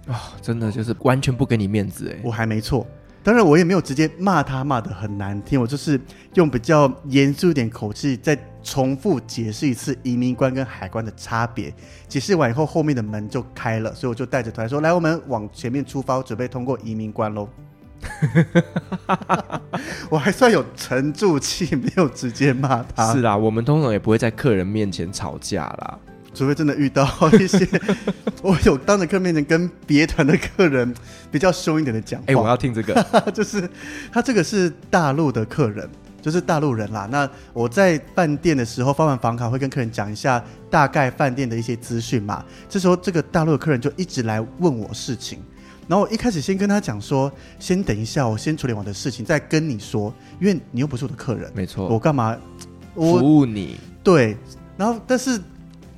[0.07, 2.21] 啊、哦，真的就是完全不给你面子哎！
[2.23, 2.87] 我还没错。
[3.23, 5.59] 当然，我也没有直接骂他，骂的很难听。
[5.59, 5.99] 我就是
[6.35, 11.73] 用比较严肃一点口气，再重复解释一次移民官跟海关的差别。
[12.07, 17.49] 解释完以后，后面的门就开了，所以我就带着团说：“来，我们往前面出发，准备通过移民关喽。”
[20.11, 23.13] 我还算有沉住气，没有直接骂他。
[23.13, 25.99] 是啦，我们通常也不会在客人面前吵架啦。
[26.33, 27.07] 除非真的遇到
[27.39, 27.65] 一些，
[28.43, 30.93] 我有当着客人面前跟别团的客人
[31.31, 32.25] 比较凶一点的讲话。
[32.27, 32.95] 哎、欸，我要听这个，
[33.33, 33.71] 就是
[34.13, 35.89] 他这个是大陆的客人，
[36.21, 37.09] 就是大陆人啦。
[37.09, 42.45] 那我在饭店的时候发完房卡，会跟客人讲一下大概饭店的一些资讯嘛。
[42.69, 45.39] 这时候这个大陆的客人就一直来问我事情，
[45.89, 52.37] 然后我一开始先跟他讲说，先等一下，我先处理我的事情，再跟你说，因为你又不是我的客人，没错，我干嘛
[52.95, 53.79] 我服务你？
[54.03, 54.37] 对，
[54.77, 55.41] 然后但是。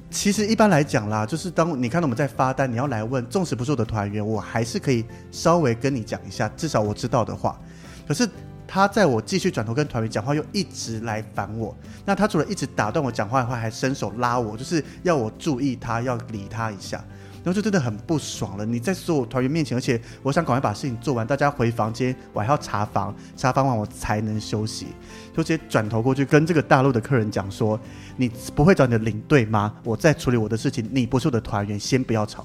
[0.09, 7.59] 其实一般来讲啦，就是当你看到我们在发单，你要来问，纵使不是我的团员，我还是可以稍微跟你讲一下，至少我知道的话。
[8.07, 8.27] 可是
[8.69, 11.77] 他在我继续转头跟团员讲话，又一直来烦我。
[12.05, 17.05] 那他除了一直打断我讲话的话，还伸手拉我，就是要我注意他，要理他一下。
[17.47, 18.67] 然后就真的很不爽了。
[18.67, 24.89] 你在所有团员面前，而且我想赶快把事情做完，大家回房间，我还要查房，查房完我才能休息。
[25.33, 27.79] 就直接转头过去跟这个大陆的客人讲说
[28.19, 29.73] ：“你不会找你的领队吗？
[29.85, 32.45] 我在处理我的事情，你不是我的团员，先不要吵。”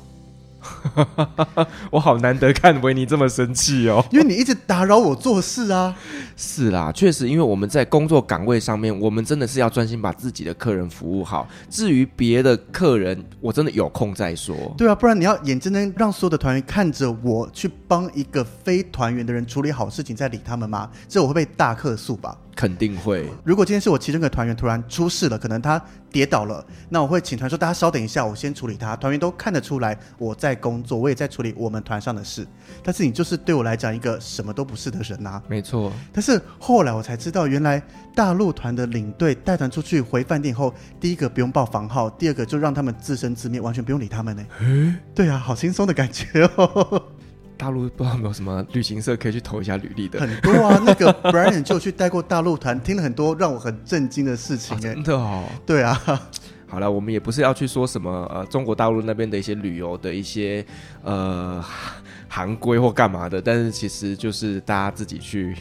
[1.92, 5.96] 我好难得看维尼这么生气哦，因为你一直打扰我做事啊。
[6.36, 11.48] 是啦，确实，因为我们在工作岗位上面，我们真的是要专心把自己的客人服务好。
[11.70, 14.56] 至于别的客人，我真的有空再说。
[14.78, 20.90] 对啊，不然你要眼睁睁让所有的团员看着我去帮一个非团员的人处理好事情，再理他们吗？
[21.08, 22.38] 这我会被大客诉吧？
[22.56, 23.28] 肯定会。
[23.44, 32.46] 如果今天是我其中一个团员突然出事了，可能他跌倒了，那我会请团说：“大家稍等一下，我先处理他。”团员都看得出来我在工作，我也在处理我们团上的事。
[32.84, 35.42] 但是你就是对我来讲一个什么都不是的人呐。
[35.48, 35.92] 没错。
[36.12, 37.82] 但是后来我才知道，原来
[38.14, 44.44] 大陆团的领队带团出去回饭店后，第一个不用报房号，第二个就让他们自生自灭，完全不用理他们呢。
[44.60, 47.04] 嗯，对啊，好轻松的感觉哦。
[47.62, 50.20] 大陆不知道有没有什么旅行社可以去投一下履历的？
[50.20, 54.76] 很多啊，那个 Brian 就去带过大陆团，听了很多让我很震惊的事情。
[54.82, 55.44] 真的哦。
[55.64, 55.94] 对啊。
[56.68, 60.66] 好了，我们也不是要去说什么呃中国大陆那边的一些旅游的一些
[61.04, 61.64] 呃
[62.30, 65.56] 行规或干嘛的，但是其实就是大家自己去。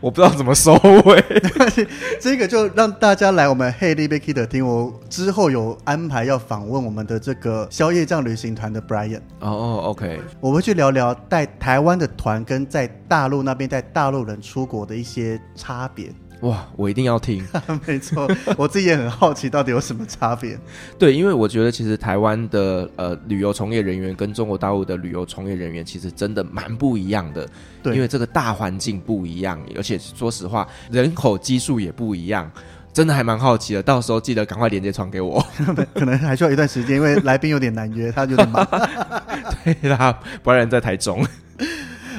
[0.00, 0.74] 我不知道怎么收
[1.06, 1.24] 尾，
[2.20, 4.66] 这个就让大家来我们 Hey Live Kids 听。
[4.66, 9.20] 我之后有安排要访问我们的这个宵夜酱旅行团的 Brian。
[9.40, 16.12] 哦哦，OK，我会去聊聊带台湾的团跟在大陆那边带大陆人出国的一些差别。
[16.40, 17.44] 哇，我一定要听。
[17.84, 20.56] 没错，我自己也很好奇，到底有什么差别？
[20.98, 27.48] 对，因为我觉得其实台湾的呃旅游从业人员跟中国大陆的旅游从业人员其实真的蛮不一样的。
[27.82, 32.48] 对，因为这个大环境不一样，而且说实话，人口基数也不一样，
[32.92, 33.82] 真的还蛮好奇的。
[33.82, 35.44] 到时候记得赶快连接传给我，
[35.94, 38.64] 可能还需要一段时间，因为来宾有点难约，他有点忙。
[39.64, 41.26] 对啦，不然在台中。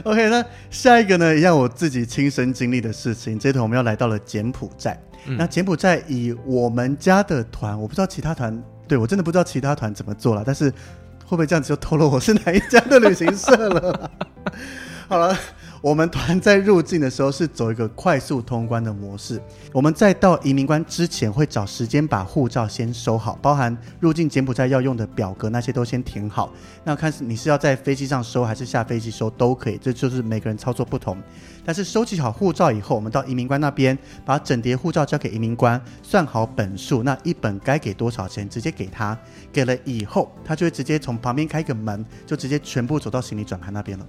[0.04, 1.36] OK，那下一个呢？
[1.36, 3.38] 一样我自己亲身经历的事情。
[3.38, 5.00] 这团我们要来到了柬埔寨。
[5.26, 10.44] 嗯、那柬埔寨以我们家的团，我不知道其他团，对，我真的不知道其他团怎么做了。
[10.46, 14.12] 但是会不会这样子就透露我是哪一家的旅行社了？
[15.08, 15.38] 好了，
[15.82, 19.42] 我们团在入境的时候是走一个快速通关的模式。
[19.72, 26.52] 我们在到移民关之前会找时间把护照先收好，包含入境柬埔寨要用的表格那些都先填好。
[26.84, 31.18] 那看是你是要在飞机上收还是下飞机收都可以，这就是每个人操作不同。
[31.66, 39.18] 但是收集好护照以后，我们到移民官那边把整叠护照交给移民官，算好本数，那一本该给多少钱，直接给他。
[39.54, 44.06] 给了以后，他就会直接从旁边开个门，就直接全部走到行李转盘那边了。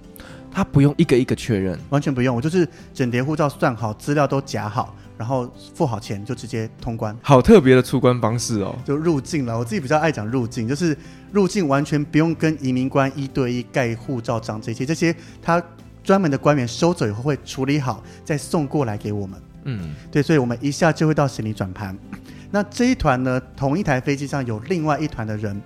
[0.51, 7.17] 他不用一个一个确认，完全不用，我就是整叠护照算好，资料都夹好，然后付好钱就直接通关。
[7.21, 9.57] 好特别的出关方式哦，就入境了。
[9.57, 10.95] 我自己比较爱讲入境，就是
[11.31, 15.63] 入境完全不用跟移民官一对一盖护照章这些，这些他。
[16.03, 19.39] 专门的官员收走以后会处理好，再送过来给我们。
[19.65, 21.95] 嗯，对，所以我们一下就会到行李转盘。
[22.49, 25.61] 那这一团呢，同一台飞机上有另外一团的人。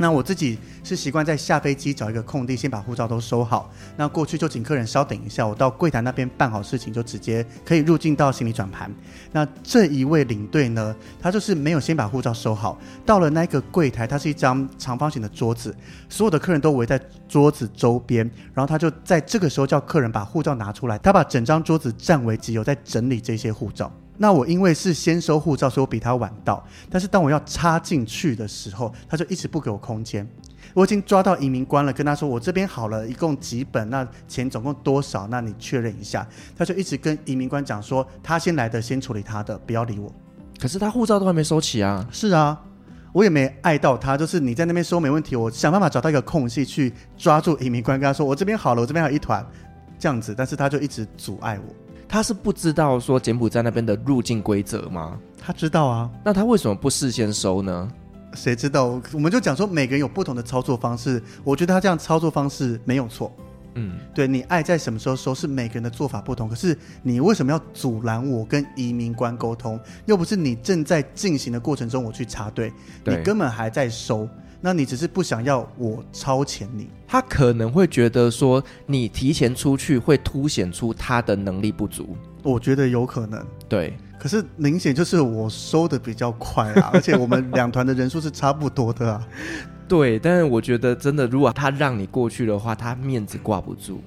[0.00, 3.70] 那我自己是习惯在下飞机找一个空地，先把护照都收好。
[3.96, 8.90] 那过去就请客人稍等一下，我到柜台那边办好事情，就直接可以入境到行李转盘。
[9.32, 15.74] 那这一位领队呢，他就是没有先把护照收好，到了那个柜台，它是一张长方形的桌子，
[16.08, 23.92] 所有的客人都围在桌子周边，然后他就在这个时候叫客人把护照拿出来，他把整张桌子占为己有，在整理这些护照。
[24.18, 26.62] 那我因为是先收护照，所以我比他晚到。
[26.90, 30.28] 但是当我要插进去的时候，他就一直不给我空间。
[30.74, 35.26] 我已经抓到移民官了，跟他说我这边好了，一共几本，那钱总共多少？
[35.28, 36.26] 那你确认一下。
[36.56, 40.12] 他就一直跟移民官讲说，他先来的，先处理他的，不要理我。
[40.60, 42.06] 可是他护照都还没收齐啊。
[42.10, 42.60] 是啊，
[43.12, 49.44] 我也没碍到他，就是你在那边收没问题，我想办法找到一个空隙去抓住移民官，跟他说我这边好了，我这边还有一团，
[49.98, 50.34] 这样子。
[50.36, 51.74] 但是他就一直阻碍我。
[52.08, 55.18] 他是不知道说柬埔寨那边的入境规则吗？
[55.38, 57.88] 他知道啊，那他为什么不事先收呢？
[58.34, 59.00] 谁知道？
[59.12, 63.30] 我们就讲说每个人有不同的操作方式，我觉得他这样操作方式没有错。
[63.74, 69.78] 嗯，对，你爱在什么时候收是每个人的做法不同，可是你为什么要阻拦我跟移民官沟通？
[70.06, 72.72] 又不是你正在进行的过程中我去插队，
[73.04, 74.28] 对你根本还在收。
[74.60, 83.44] 那你只是不想要我超前你，他可能会觉得说你提前出去会凸显出他的能力不足，我觉得有可能。
[83.68, 89.28] 对，可是明显就是我收的比较快啊， 而且我们两团的人数是差不多的啊。
[89.86, 94.02] 对，但是我觉得真的，如果他让你过去的话，他面子挂不住。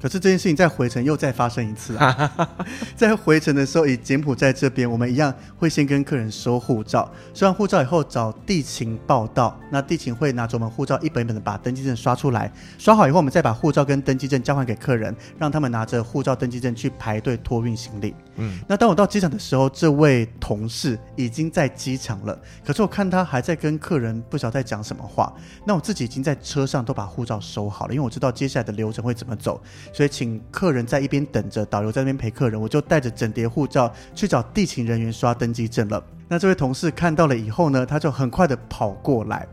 [0.00, 2.30] 可是这件事情在回程又再发生一次啊！
[2.94, 18.14] 在回程的时候，以柬埔寨这边，我们一样会先跟客人收护照，收完护照以后找地勤报到，那地勤会拿着我们护照一本一本的把登记证刷出来，刷好以后，我们再把护照跟登记证交还给客人，让他们拿着护照、登记证去排队托运行李。
[18.36, 25.32] 嗯，那当我到机场的时候，这位同事已经在机场了，可是我看他还在跟客人不晓得在讲什么话。
[25.64, 29.60] 那我自己已经在车上都把护照收好了，因为我知道接下来的流程会怎么走。
[29.92, 36.02] 所以请客人在一边等着，导游在那边陪客人，我就带着整叠护照去找地勤人员刷登机证了。
[36.28, 39.46] 那这位同事看到了以后呢，他就很快的跑过来，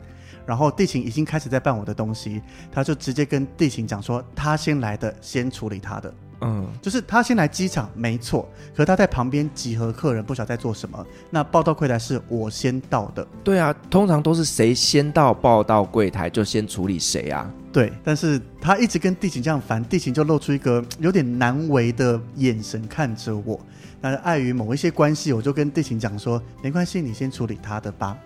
[0.45, 2.41] 然后地勤已经开始在办我的东西，
[2.71, 6.13] 他就直接跟地勤讲说，他先来的，先处理他的。
[6.43, 11.05] 嗯，就是他先来机场没错，可他在旁边集合客人，不晓得在做什么。
[11.29, 13.25] 那报到柜台是我先到的。
[13.43, 17.49] 对啊，通常都是谁先到报到柜台就先处理谁啊。
[17.71, 23.59] 对，但是他一直跟地勤这样烦，地勤就露出一个有点难为的眼神看着我。
[24.01, 28.17] 那碍于某一些关系，我就跟地勤讲说，没关系，你先处理他的吧。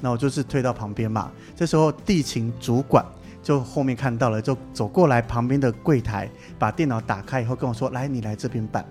[0.00, 1.30] 那我就是退到旁边嘛。
[1.56, 3.04] 这时候地勤主管。
[3.42, 8.84] 就后面看到了，就走过来旁边的柜台，把电脑打开以后跟我说：“来，你来这边办。”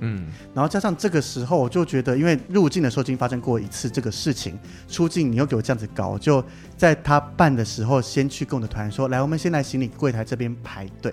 [0.00, 6.44] 嗯，然后加上这个时候，我就觉得，因为入境的时候已经发生过一次这个事情，出境你又给我这样子搞，就
[6.76, 11.12] 在他办的时候，先去跟我的团员说：“来，我们先来行李柜台这边排队。”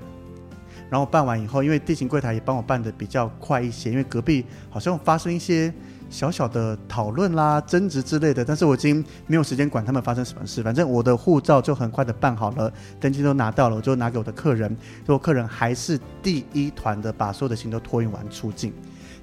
[0.89, 5.73] 然后办完以后，因为地勤柜台也帮我办的比较快一些，因为隔壁好像发生一些。
[6.11, 10.61] 小小的讨论啦、争执之类的，但是我已经没有时间管他们发生什么事。
[10.61, 14.69] 反正我的护照就很快的办好了，登记都拿到了，我就拿给我的客人。
[14.99, 18.73] 结果客人还是第一团的把所有的行李都托运完出境。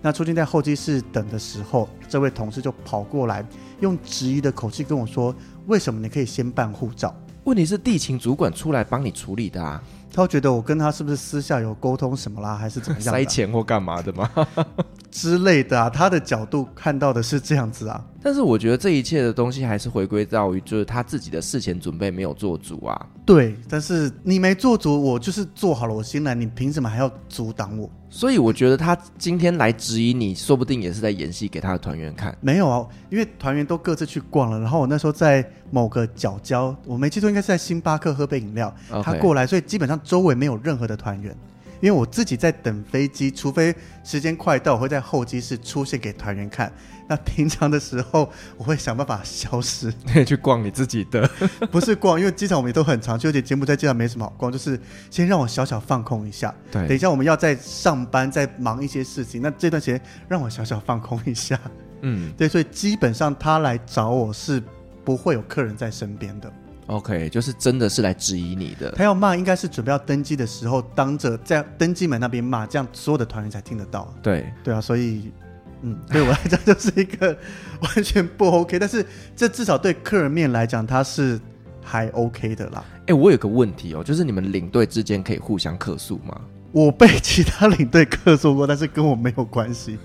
[0.00, 3.44] 那出境在候机室等的时候，这位同事就跑过来，
[3.80, 5.34] 用质疑的口气跟我说
[5.66, 9.82] ：“为什么你可以先办护照？”问题是地勤主管出来帮你处理的啊。
[10.12, 13.12] 他会觉得我跟他是不是私下有沟通什么啦，还是怎么样？
[13.12, 14.30] 塞钱或干嘛的吗？
[15.10, 18.04] 之类的啊，他的角度看到的是这样子啊。
[18.20, 23.06] 但是我觉得这一切的东西还是回归到于，就是他自己的事前准备没有做足啊。
[23.24, 27.88] 对，但是你没做足，我就是做好了，我心来，你凭什么还要阻挡我？
[28.10, 32.36] 所以我觉得他今天来质疑你，说不定也是在演戏给他的团员看。
[32.40, 41.36] 没有啊，因为团员都各自去逛了，然后我那时候在某个角角，我没记错，应该是在星巴克喝杯饮料他过来，所以基本上周围没有任何的团员。
[41.80, 46.72] 因为我自己在等飞机，除非时间快到，我会在候机室出现给团员看。
[47.10, 49.90] 那平常的时候，我会想办法消失，
[50.26, 51.26] 去逛你自己的，
[51.72, 54.78] 不是逛，因为机场我们也都很长，就而且柬埔寨机场没什么好逛，就是
[55.10, 56.54] 先让我小小放空一下。
[56.70, 61.58] 对，等一下我们要再上班，再忙一些事情，那这段时间让我小小放空一下。
[62.02, 64.62] 嗯，对，所以基本上他来找我是
[65.02, 66.52] 不会有客人在身边的。
[66.88, 68.90] OK，就是真的是来质疑你的。
[68.92, 74.12] 他要骂，应该是准备要登机的时候，当着在登机门那边骂，这样所有的团员才听得到。
[74.22, 75.32] 对，对啊，所以。
[75.80, 77.38] 嗯，对我来讲就是一个
[77.82, 79.06] 完全不 OK，但是
[79.36, 81.40] 这至少对客人面来讲，他是
[81.80, 82.84] 还 OK 的啦。
[83.02, 86.36] 哎、欸，我有个问题哦，就是你们领队之间可以互相客诉吗？
[86.72, 89.96] 我被其他领队客诉过，但是跟我没有关系。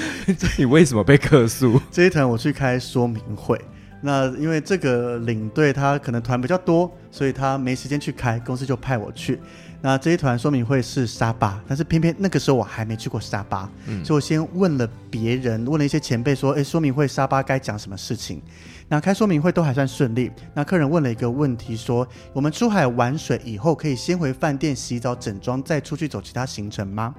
[0.56, 1.78] 你为什么被客诉？
[1.92, 3.60] 这一团我去开说明会，
[4.00, 9.40] 那因为这个领队他可能团比较多，所以他没时间去开，公司就派我去。
[9.80, 18.42] 那这一团说明会是沙巴，但是偏偏那个时候我还没去过沙巴，嗯，所以我先问了别人，问了一些前辈说，诶，说明会沙巴该讲什么事情？
[18.88, 20.30] 那开说明会都还算顺利。
[20.54, 27.14] 那客人问了一个问题说，我们出海玩水以后可以先回饭店洗澡整装，再出去走其他行程吗？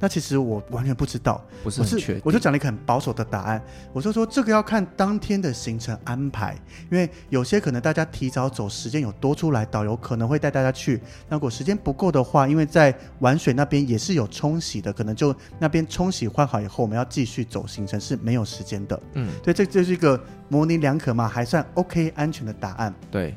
[0.00, 3.62] 那其实我完全不知道，不是很确定，我就讲了一个很保守的答案，
[3.92, 6.56] 我就说这个要看当天的行程安排，
[6.90, 11.00] 因为有些可能大家提早走，时间有多出来，导游可能会带大家去。
[11.28, 19.00] 那如果时间不够的话，因为在玩水那边也是有冲洗的，可能就那边冲洗换好以后，我们要继续走行程是没有时间的。
[19.14, 20.20] 嗯，对，这这是一个
[20.54, 22.94] 模棱两可嘛，还算 OK 安全的答案。
[23.10, 23.34] 对，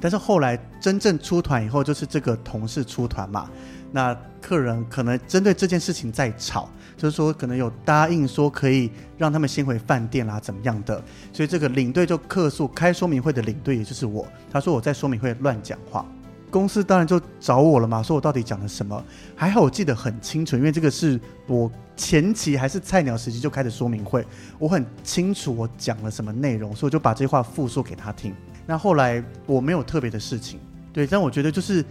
[0.00, 3.48] 但是后来真正出团以后，就是这个同事出团嘛。
[3.92, 11.00] 那客人可能针对这件事情在吵，就是说可能有答应说可以让他们先回饭店啦，怎么样的？
[11.32, 16.04] 所以这个领队就客诉开说明会的领队，也就是我，他说我在说明会乱讲话，
[16.50, 19.02] 公司当然就找我了嘛，说我到底讲了什么？
[19.36, 24.26] 还好我记得很清楚，因为这个是我前期还是菜鸟时期就开的说明会，
[24.58, 28.34] 我很清楚我讲了什么内容，所以我就把这话复述给他听。
[28.66, 30.58] 那后来我没有特别的事情，
[30.92, 31.84] 对，但我觉得就是。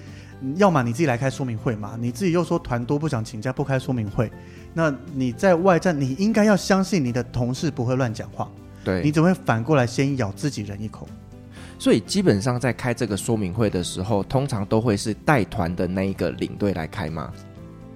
[0.55, 4.31] 要么你自己来开说明会嘛，你自己又说团多不想请假不开说明会，
[4.73, 8.49] 那你在外站你应该要相信你的同事不会乱讲话，
[8.81, 11.05] 对，你怎么会反过来先咬自己人一口？
[11.79, 17.31] 所以基本上在开这个说明会的时候，通常都会是带团的那一个领队来开吗？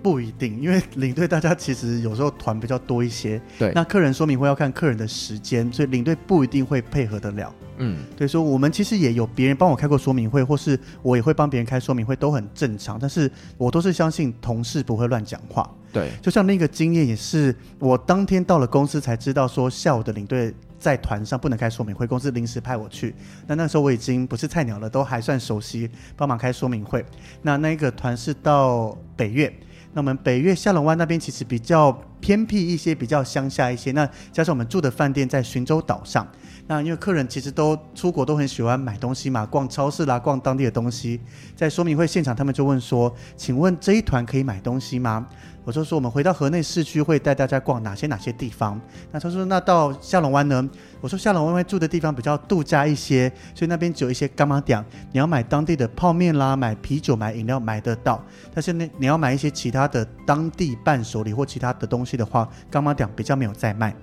[0.01, 7.53] 不一定，因为领队大家其实有时候团比较多一些，对，那客人说明会要看客人的时间，所以领队不一定会配合得了。
[7.77, 12.99] 嗯，对，所以我们其实也有别人帮我开过说明会，或是我也会帮别人开说明会，都很正常。
[12.99, 15.69] 但是我都是相信同事不会乱讲话。
[15.91, 20.53] 对，就像那个经验也是，我当天到了公司才知道说下午的领队
[20.83, 23.15] 在团上不能开说明会，公司临时派我去。
[23.47, 27.05] 那那时候我已经不是菜鸟了，都还算熟悉，帮忙开说明会。
[27.43, 29.51] 那那个团是到北岳，
[29.93, 33.93] 那我们北岳下龙湾那边其实比较偏僻一些，比较乡下一些。
[33.93, 36.27] 那加上我们住的饭店在浔州岛上。
[36.65, 41.19] 那因为客人其实都出国都很喜欢买东西嘛，逛超市啦，逛当地的东西。
[41.55, 45.27] 在说明会现场，他们就问说：“请问这一团可以买东西吗？”
[45.65, 48.79] 我就说：“我们回到河内市区会带大家逛哪些哪些地方。”
[49.11, 50.69] 那他说：“那到下龙湾呢？”
[51.01, 58.23] 我说：“下龙湾住的地方比较度假一些，所以那边只有一些干妈店，你要买当地的泡面啦、买啤酒、买饮料买得到。
[58.53, 63.93] 但是呢，你要买一些其他的当地伴手礼或其他的东西的话，干妈店比较没有在卖。”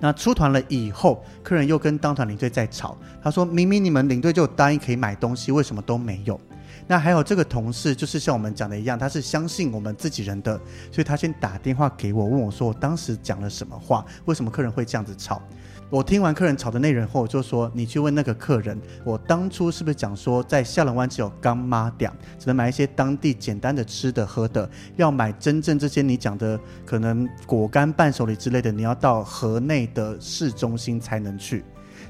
[0.00, 2.96] 那出团了以后，客人又跟当团领队在吵。
[3.22, 6.40] 他说明明你们领队就答应可以买东西，为什么都没有？
[6.86, 10.58] 那还有这个同事，就是像我们讲的一样，他是相信我们自己人的，
[10.90, 15.40] 所以他先打电话给我，问我说我当时讲了什么话，为什么客人会这样子吵？
[15.90, 31.64] 我听完客人吵的内容后，我就说：“你去问那个客人，我当初是不是讲说在下龙湾只有干妈店，只能买一些当地简单的吃的喝的，要买真正这些你讲的可能果干伴手礼之类的，你要到河内的市中心才能去。”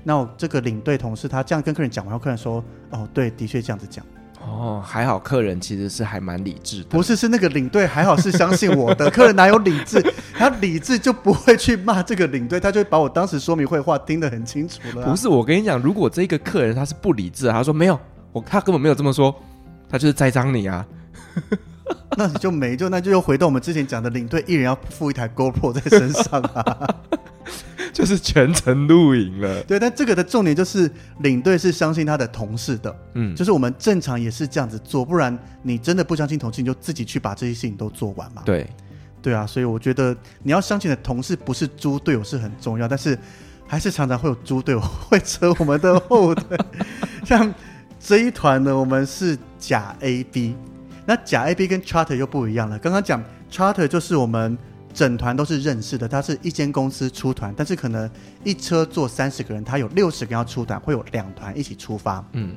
[0.05, 2.63] 那这个领队同事他这样跟客人讲完后，客人说
[2.93, 4.05] ：“哦，对，的确这样子讲。”
[4.41, 6.89] 哦，还好客人其实是还蛮理智的。
[6.89, 10.03] 不是，是那个领队还好是相信我的，客人哪有理智？
[10.35, 15.11] 他理智就不会去骂这个领队，他就会把我当时说明会话听得很清楚了啊。
[15.11, 17.99] 不是，我跟你讲，如果这个客人他是不理智，他说没有，
[18.33, 19.35] 我他根本没有这么说，
[19.89, 20.85] 他就是栽赃你啊。
[22.17, 26.89] 那你就没就那就又回到我们之前讲的，领队一人要付一台 GoPro 在身上啊。
[27.93, 38.43] 就是全程录影了，对，但这个的重点就是领队是相信他的同事的，嗯，就是我们正常也是这样子做，不然你真的不相信同事，你就自己去把这些事情都做完嘛。
[38.45, 38.67] 对，
[39.21, 43.19] 对啊，所以我觉得你要相信的同事不是猪队友是很重要，但是
[43.67, 46.57] 还是常常会有猪队友会扯我们的后腿，
[47.27, 47.53] 像
[47.99, 50.55] 这一团呢，我们是假 A B。
[51.07, 52.79] 那甲 A B 跟 Charter 又不一样了。
[52.79, 54.57] 刚刚讲 Charter 就是我们
[54.93, 58.11] 整团都是认识的，它是一间公司出团，但是可能
[58.45, 62.25] 一车坐三十个人，它有六十个人要出团，会有两团一起出发。
[62.33, 62.55] 嗯，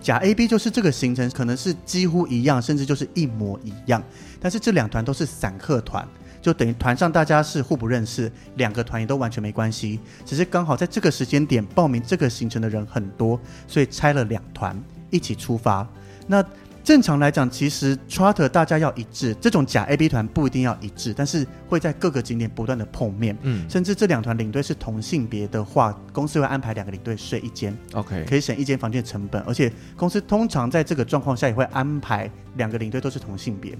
[0.00, 4.02] 甲 A B 就是这个行程可能是几乎一样，甚至就是一模一样，
[4.40, 6.06] 但是这两团都是散客团。
[6.42, 14.74] 就等于团上大家是互不认识，两个团也都完全没关系，只是刚好在这个时间点报名这个行程的人很多，所以拆了两团
[15.10, 15.86] 一起出发。
[16.26, 16.42] 那
[16.82, 23.36] 正常来讲，其实 charter 大家要一致，这种假 A B 团不一定要一致，但是会在各个景点不断的碰面。
[23.42, 33.76] 嗯，甚至这两团领队是同性别的话，公司会安排两个领队睡一间，OK，可以省一间房间的成本，而且公司通常在这个状况下也会安排两个领队都是同性别。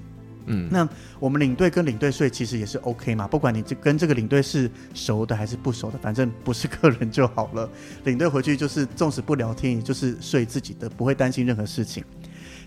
[0.46, 0.88] 嗯，那
[1.18, 7.68] 我们领队跟领队睡其实也是 OK 嘛，不管你这跟这个领队是熟的还是不熟的，反正不是客人就好了。
[8.04, 12.02] 领队回去就是纵使不聊天，也就是睡自己的，不会担心任何事情。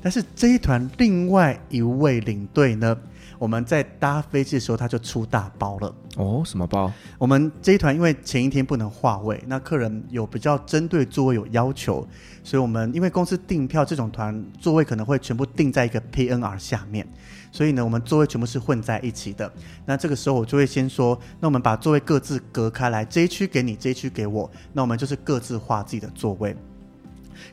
[0.04, 2.96] 但是这一团另外一位领队呢，
[3.40, 5.96] 我们在搭飞机的时候他就出大包了。
[6.18, 6.92] 哦，什么包？
[7.18, 12.06] 我们这一团因为前一天不能划位，那客人有比较针对座位有要求，
[12.44, 17.08] 所以我们因为公司订票这种团座位可能会全部订在一个 PNR 下面。
[17.52, 19.52] 所以呢，我们座位全部是混在一起的。
[19.86, 24.50] 那这个时候我就会先说，那我们把座位各自隔开来，这一区给你，这一区给我。
[24.74, 26.56] 那我们就是各自划自己的座位。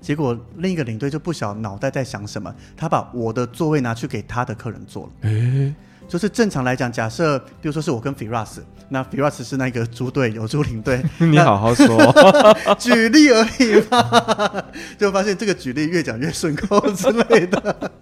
[0.01, 5.29] 结果另一个领队就不晓脑袋在想什么，他把我的座位拿去给他的客人坐了。
[5.31, 5.75] 诶，
[6.09, 8.59] 就是正常来讲，假设比如说是我跟 Firas，
[8.89, 11.97] 那 Firas 是那个猪队友、猪领队， 你好好说，
[12.79, 14.65] 举例而已嘛。
[14.99, 17.93] 就发现这个举例越讲越顺口之类的。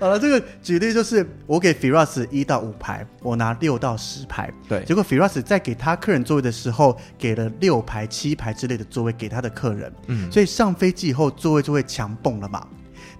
[0.00, 4.50] 好了，这个举例就是我给 Firas 一到五排，我拿六到十排。
[4.66, 9.92] 对，结果 Firas 在给他客人座位的时候，给了六排、七排之类的座位给他的客人。
[10.06, 12.66] 嗯，所以上飞机以后座位就会强蹦了嘛。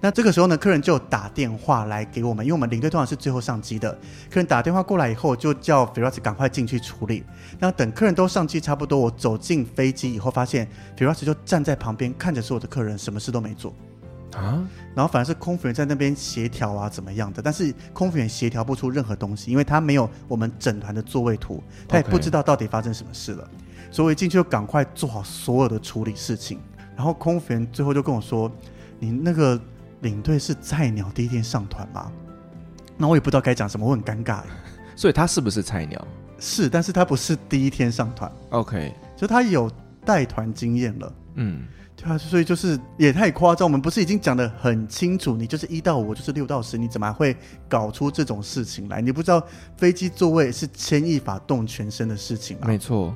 [0.03, 3.91] 那这个时候呢，客人就打电话来给我们，因为我们领队通常是最后上机的。
[4.27, 7.23] 客人打电话过来以后，就叫 Firas 赶快进去处理。
[7.59, 10.67] 那等客人都上机差不多，我走进飞机以后，发现
[10.97, 13.71] Firas 就站在旁边看着所有的客人，什么事都没做。
[14.33, 17.41] 啊，然后反而是空服员在那边协调啊，怎么样的？
[17.41, 23.49] 但是空服员协调不出任何东西，因为他没有我们整团的座位图，他也不知道到底发生什么事了。
[23.91, 26.59] 所以进去就赶快做好所有的处理事情。
[26.95, 28.49] 然后空服员最后就跟我说
[28.99, 29.59] ：“你那个
[30.01, 32.11] 领队是菜鸟，第一天上团吗？”
[32.95, 34.43] 那我也不知道该讲什么，我很尴尬。
[34.95, 36.07] 所以他是不是菜鸟？
[36.39, 38.31] 是，但是他不是第一天上团。
[38.51, 39.69] OK，就他有
[40.05, 41.13] 带团经验了。
[41.35, 41.63] 嗯。
[42.03, 43.67] 对啊，所以就是也太夸张。
[43.67, 47.35] 我们不是已经讲的很清楚，你就是一到五，就是六到十，你怎么还会
[47.69, 49.01] 搞出这种事情来？
[49.01, 49.45] 你不知道
[49.77, 52.67] 飞机座位是牵一发动全身的事情吗？
[52.67, 53.15] 没错。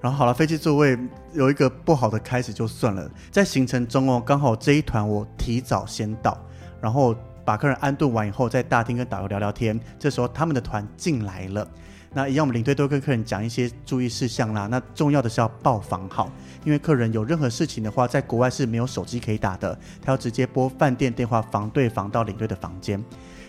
[0.00, 0.98] 然后好了，飞机座位
[1.34, 6.36] 有一个不好的开始就算了，在行程中哦，刚好这一团我提早先到，
[6.80, 9.78] 然后把客人安顿完以后，在大厅跟导游聊聊天。
[9.98, 11.68] 这时候他们的团进来了。
[12.12, 14.66] 那一样，我们领队都跟客人讲一些注意事项啦。
[14.66, 16.28] 那重要的是要报房号，
[16.64, 23.02] 因为客人有任何事情的话，在国外是没有手机可以打的，他要直接拨饭店电话，房对房到领队的房间。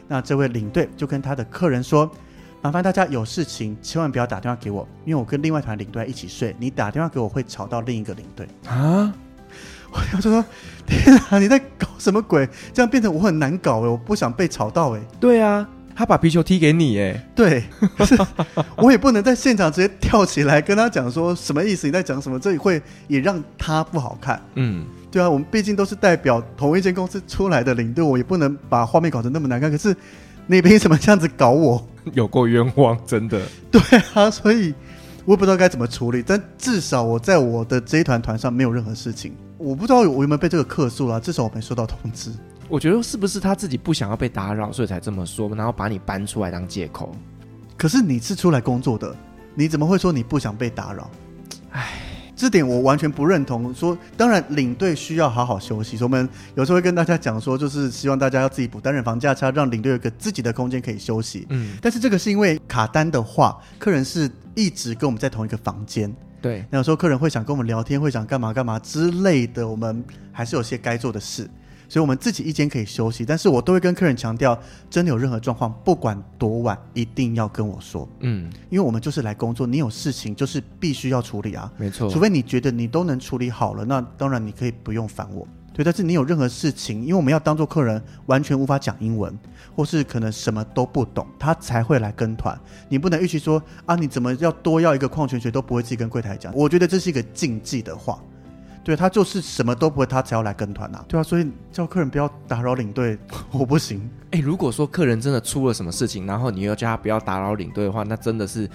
[0.08, 2.08] 那这位领队就跟他的客人说
[2.62, 9.12] ：“麻烦大家有事情千万不要打电话给我，因为我跟另外一团领队一起睡，你打电话给我会吵到另一个领队。”啊！
[9.92, 10.46] 我就说
[10.86, 12.48] ：“天啊，你在搞什么鬼？
[12.74, 15.68] 这样变成我很难搞诶，我不想被吵到诶。”对啊。
[15.96, 17.64] 他把皮球踢给你，哎，对，
[17.98, 18.18] 可 是
[18.78, 21.88] 我也不能在现场直接跳起来跟他讲说什么意思？
[21.88, 22.40] 你在讲什么？
[22.40, 24.42] 这里会也让他不好看。
[24.56, 29.70] 嗯，对啊，我们毕竟都是代表同一间公司出来的领队，我也不能把画面搞得那么难看。
[29.70, 29.96] 可是
[30.48, 31.88] 你凭什么这样子搞我？
[32.14, 33.40] 有过冤枉，真的。
[33.70, 33.82] 对
[34.14, 34.74] 啊，所以
[35.26, 36.24] 我也不知道该怎么处理。
[36.26, 39.36] 但至少我在我的这一团团上没有任何事情。
[39.58, 42.32] 我不知道我有没有被这个客诉了，至少我没收到通知。
[42.72, 47.14] 我觉得是不是他自己不想要被打扰，所以才这么说，然后把你搬出来当借口？
[47.78, 49.14] 可是你是出来工作的，
[49.54, 51.12] 你怎么会说你不想被打扰？
[51.72, 52.00] 唉，
[52.34, 53.74] 这点我完全不认同。
[53.74, 55.98] 说当然，领队需要好好休息。
[55.98, 61.46] 所以我们有时候会跟大家讲说，就是希望大家要自己补单人房价差，让领队有个自己的空间可以休息。
[61.50, 66.16] 嗯，但是这个是因为卡单的话，客人是一直跟我们在同一个房间。
[66.42, 70.02] 对，那有时候客人会想跟我们聊天，会想干嘛干嘛之类的，我们
[70.32, 71.50] 还是有些该做的事。
[71.92, 74.58] 所以，我们自己一间可以休息，但是我都会跟客人强调，
[74.90, 78.08] 真的有任何状况，不管多晚，一定要跟我说。
[78.22, 81.70] 嗯，因为我们就是来工作，你有事情就是必须要处理啊。
[81.76, 85.46] 没错，除非你觉得你都能处理好了，那当然你可以不用烦我。
[85.74, 89.38] 对，但是你有任何事情，因为我们要当做客人，完全无法讲英文，
[89.76, 92.58] 或是可能什么都不懂，他才会来跟团。
[92.88, 96.54] 你不能预期说啊，你怎么要多要一个矿泉水都不会自己跟柜台讲。
[96.56, 98.18] 我觉得这是一个禁忌的话。
[98.84, 101.06] 对，他就是什么都不会，他才要来跟团呐、啊。
[101.08, 103.18] 对啊，所以叫客人不要打扰领队，
[103.52, 104.10] 我不行。
[104.32, 108.68] 哎，如果说客人真的出了什么事情，然后你又叫他不要打扰领队的话，那真的是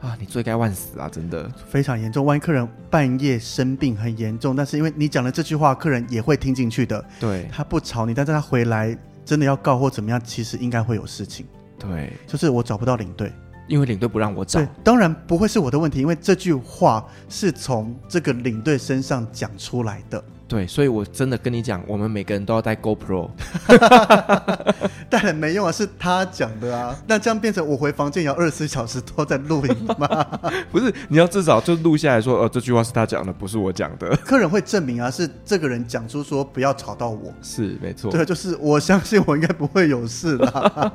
[0.00, 2.26] 啊，你罪该万死啊，真的非常严重。
[2.26, 7.02] 万一客人半夜生病很严重，但是因为你讲了这句话，客人也会听进去的。
[7.18, 11.46] 对，他不吵你，但是他回来真的要告或怎么样，其实应该会有事情。
[11.78, 13.32] 对，就是我找不到领队。
[13.66, 20.22] 因为领队不让我找，对，当然不会是我的问题，因为这句话是从这个领队身上讲出来的。
[20.46, 23.30] 对，所以我真的跟你讲，我们每个人都要带 GoPro，
[25.08, 26.94] 带了没用啊，是他讲的啊。
[27.06, 30.06] 那这样变成我回房间也要二十四小时都在录影吗？
[30.70, 34.14] 不是，你要至少就录下来说，呃，这句话是他讲的，不是我讲的。
[34.22, 38.10] 客人会证明啊，是这个人讲出说不要吵到我，是没错。
[38.12, 40.92] 对，就是我相信我应该不会有事啦。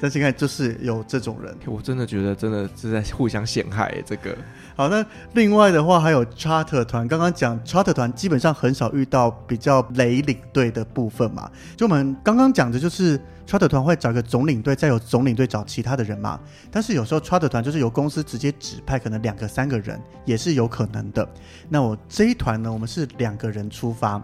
[0.00, 4.02] 但是现在就是有这种人， 我真的觉得真的是在互相陷害。
[4.06, 4.34] 这个
[4.74, 11.50] 好，那另外的话还有 charter 团，刚刚讲 charter 团基本上很少遇到比较雷领队的部分嘛。
[11.76, 16.40] 就我们刚刚讲的就是 charter 团会找一个总领队，再由总领队找其他的人嘛。
[16.70, 21.28] 但是有时候 charter 团就是由公司直接指派，可能两个三个人也是有可能的。
[21.68, 24.22] 那我这一团呢，我们是两个人出发。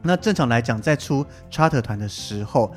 [0.00, 2.74] 那正常来讲，在出 charter 团的时候。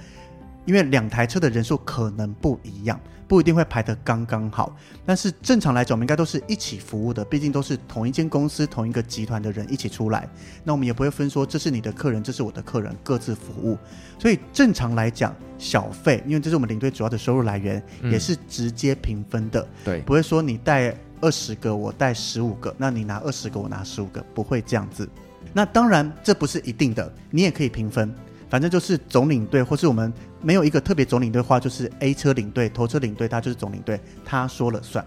[0.67, 4.75] 因为两台车的人数可能不一样，不一定会排得刚刚好。
[5.05, 10.27] 但是正常来讲，我们应该都是一起服务的，毕竟都是同一间公司、同一个集团的人一起出来。
[10.65, 13.77] 那我们也不会分说这是你的客人，这是我的客人，各自服务。
[14.19, 19.65] 所以正常来讲，小费，因为这是我们领队主要的收入来源，嗯、也是直接平分的。
[19.85, 25.07] 对，不会说你带二十个，我带十五个，那你拿二十个，我拿十五个，不会这样子。
[25.53, 28.13] 那当然，这不是一定的，你也可以平分。
[28.49, 35.05] 反正就是总领队，或是我们没有一个特别总领队的话，就是 A 车领队、头车领队，他就是总领队，他说了算。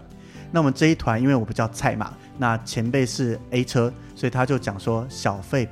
[0.51, 5.67] 那我们这一团，因为我比较菜嘛，那前辈是 A 车，所以他就讲说小费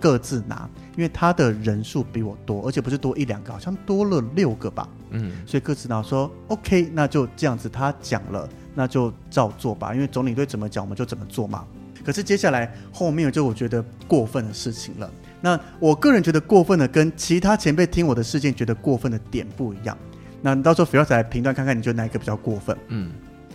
[0.00, 4.88] 各自拿，因为他的人数比我多，而且不是多一两个，好像多了六个吧。
[5.10, 11.64] 嗯，所以各自拿说 OK，那就这样子，他讲了，那就照做吧，因为总领队怎么讲，我们就怎么做嘛。
[12.04, 15.10] 可是接下来后面就我觉得过分的事情了。
[15.46, 19.96] 那我个人觉得过分的，跟其他前辈听我的事件觉得过分的点不一样。
[20.42, 22.76] 那到时候 Firas 来评断看看，你觉得哪一个比较过分？
[22.88, 23.12] 嗯，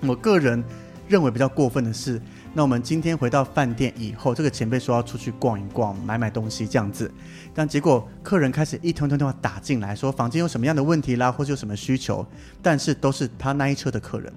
[0.08, 0.64] 我个人
[1.10, 2.22] 认为比较过分的是，
[2.54, 7.12] 那我们今天回到饭店以后，这个前辈说要出去逛一逛，买买东西这样子，
[7.54, 12.26] 但结果客人开始一通通电话打进来，说房间有什么样的问题啦，或者有什么需求，
[12.62, 14.32] 但是都是他那一车的客人。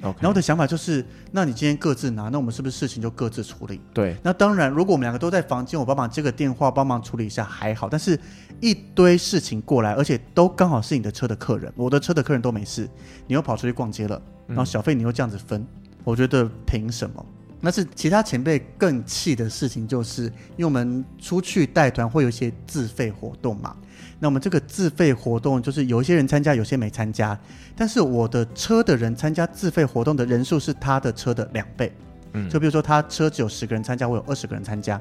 [0.00, 3.80] 然后我的想法就是，那你今天各自拿，那我们是不是事情就各自处理？
[3.92, 4.16] 对。
[4.22, 7.88] 那当然，如果我们两个都在房间，我帮忙接个电话，帮忙处理一下还好。
[7.88, 8.18] 但是，
[8.60, 12.88] 一堆事情过来，而且都刚好是你的车的客人，我的车的客人都没事，
[13.26, 15.66] 你又跑出去逛街了，然后小费你又这样子分，嗯、
[16.04, 17.26] 我觉得凭什么？
[17.60, 23.76] 那是其他前辈更气的事情，就是因为我们出去带团会有一些自费活动嘛。
[24.20, 27.38] 那我们这个自费活动，就是有一些人参加，有些没参加。
[27.76, 31.92] 但是我的车的人参加自费活动的人数是他的车的两倍。
[32.32, 35.00] 嗯，就比如说他车只有十个人参加，我有二十个人参加。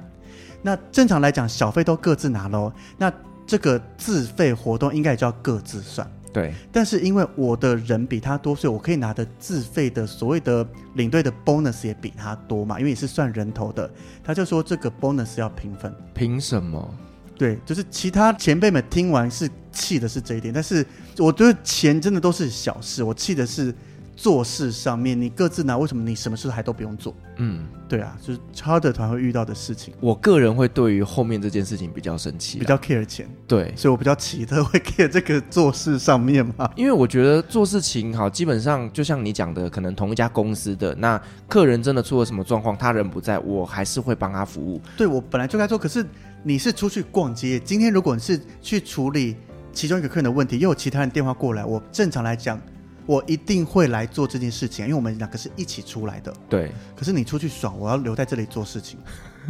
[0.61, 2.71] 那正常来讲，小费都各自拿喽。
[2.97, 3.11] 那
[3.45, 6.09] 这个自费活动应该也就要各自算。
[6.37, 6.53] 对。
[6.71, 13.89] 但是因为我的人比他多，所以我可以拿的自费的所谓的领队的 bonus 也比他多嘛，因为也是算人头的。
[14.23, 15.91] 他就说这个 bonus 要平分。
[16.13, 16.93] 凭什么？
[17.35, 20.85] 对，就是其他前辈们听完是气的是这一点，但是
[21.17, 23.73] 我觉得钱真的都是小事，我气的是
[24.17, 27.15] 做事上面你各自拿，为什么你什么事还都不用做？
[27.37, 29.93] 嗯，对啊，就是 charter 团会遇到的事情。
[30.01, 36.69] 我个人会对于后面这件事情比较生气，比较 care 钱，对，所以我比较奇特会 care 这个做事上面嘛。
[36.75, 44.81] 因为我觉得做事情好，基本上就像你讲的，可能同一家公司的那客人真的出了什么状况，他人不在，我还是会帮他服务。
[44.97, 46.05] 对，我本来就该做，可是。
[46.43, 49.35] 你是出去逛街，今天如果你是去处理
[49.73, 52.61] 其中一个客人的问题，又有其他人电话过来，我正常来讲，
[53.07, 56.31] 我一定会来做这件事情，因为我们两个是一起出来的。
[56.47, 56.71] 对。
[56.95, 58.99] 可是你出去爽，我要留在这里做事情，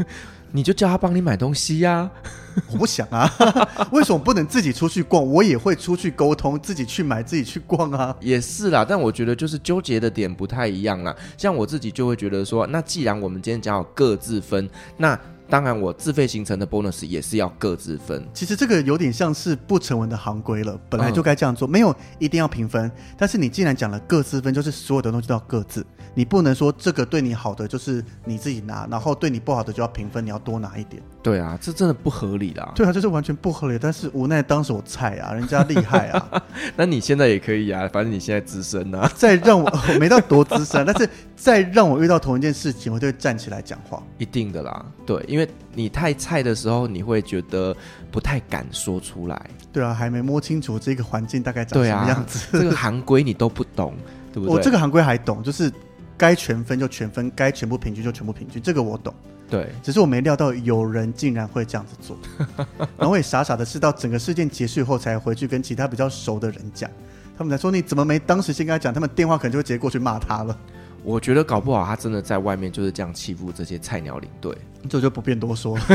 [0.53, 2.11] 你就叫他帮你买东西呀、啊。
[2.71, 3.29] 我不想啊，
[3.91, 5.25] 为什么不能自己出去逛？
[5.25, 8.15] 我也会出去沟通，自己去买，自己去逛啊。
[8.21, 11.15] 也是啦，但我觉得就是纠结的点不太一样啦。
[11.37, 15.19] 像我自己就会觉得说，那既然我们今天讲好各自分，那。
[15.49, 18.27] 当然，我自费行程的 bonus 也是要各自分。
[18.33, 22.91] 其实这个有点像是不成文的行规了，本来就该这样做，没有一定要平分。
[23.17, 31.01] 但是你既然讲了各自分，就是所有的东西都要各自，你不能说这个对你好的就是你自己拿，然后对你不好的就要平分，你要多拿一点。
[31.27, 32.71] 对啊，这真的不合理啦。
[32.73, 33.77] 对啊，就是完全不合理。
[33.77, 36.41] 但是无奈当时我菜啊，人家厉害啊。
[36.77, 39.11] 那你现在也可以啊，反正你现在资深啊。
[39.13, 44.01] 再让我，我没到多资深，但是再让我遇到同一件事情，我就会站起来讲话。
[44.17, 47.75] 一定的啦，对，因为你太菜的时候，你会觉得
[48.09, 49.37] 不太敢说出来。
[49.73, 53.93] 对啊，还没摸清楚这个环境大概长什么样子，啊、这个行规你都不懂，
[54.31, 54.55] 对不对？
[54.55, 55.69] 我这个行规还懂，就是
[56.15, 59.13] 该全分就全分，该全部平均就全部平均，这个我懂。
[59.49, 62.17] 对，只是我没料到有人竟然会这样子做，
[62.97, 66.89] 然后我也傻傻的是到整个事件结束以后才回去跟其他比较熟的人讲，
[67.37, 70.57] 他们才说，你怎么没当时先跟他讲，他们电话可能就会直接过去骂他了。
[71.03, 74.53] 我觉得搞不好他真的在外面就是这样欺负这些菜鸟领队，
[74.87, 75.77] 这就不便多说。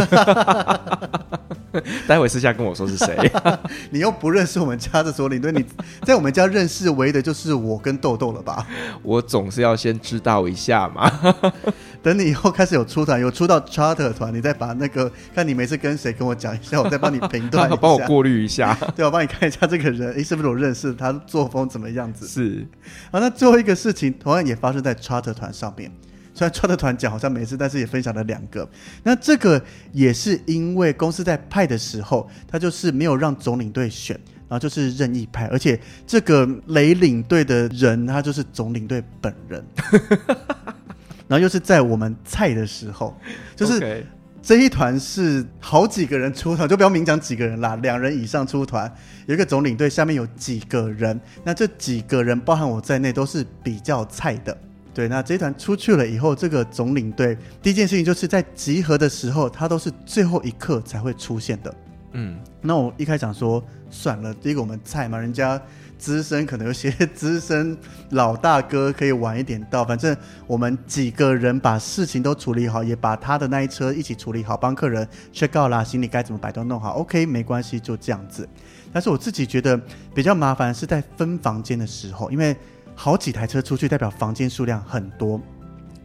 [2.07, 3.17] 待会私下跟我说是谁，
[3.91, 5.65] 你又不认识我们家的所领队，你
[6.03, 8.67] 在我们家认识唯一的就是我跟豆豆了吧？
[9.03, 11.11] 我总是要先知道一下嘛。
[12.03, 18.77] 等你以后开始有出团，有出到 charter 团，你再把那个看你每次跟谁跟我讲一下，我再帮你评断一下，帮我过滤一下。
[18.95, 22.27] 对，我帮你看一下这个人，诶，是不是我认识他作风怎么样子？
[22.29, 22.67] 是。
[23.11, 25.91] 好，那最后一个事情同样也发生在 charter 团上面。
[26.35, 28.69] 虽然 charter 团讲好像没事，但是也分享了两个。
[29.03, 29.63] 那这个
[29.93, 34.19] 也是因为公司在派的时候，他就是没有让总领队选，
[34.49, 39.65] 然后就是任意派，而且这个雷领队的人他就是总领队本人。
[41.29, 43.17] 然后又是在我们菜的时候，
[43.57, 44.05] 就是
[44.43, 48.93] 这一团是好几个人出团，就不要明讲几个人啦，两人以上出团，
[49.27, 54.55] 有一个总领队，下面有几个人，那这几个人包含我在内都是比较菜的。
[54.95, 61.75] 对，那这一团出去了以后，这个总领队第一件事情就是在集合的时候，他都是最后一刻才会出现的。
[62.13, 65.61] 嗯，那我一开始想说算了，第一个我们菜嘛，人家。
[65.99, 67.79] 资深可能有些资深
[68.11, 70.17] 老大哥可以晚一点到，反正
[70.49, 78.49] 我们几个人把事情都处理好，也把他的那一车一起处理好，帮客人 check out 啦，行李该怎么摆都弄好，OK，没关系，就这样子。
[78.93, 79.81] 但是我自己觉得
[80.13, 82.57] 比较麻烦是在分房间的时候，因为
[82.95, 85.41] 好几台车出去，代表房间数量很多。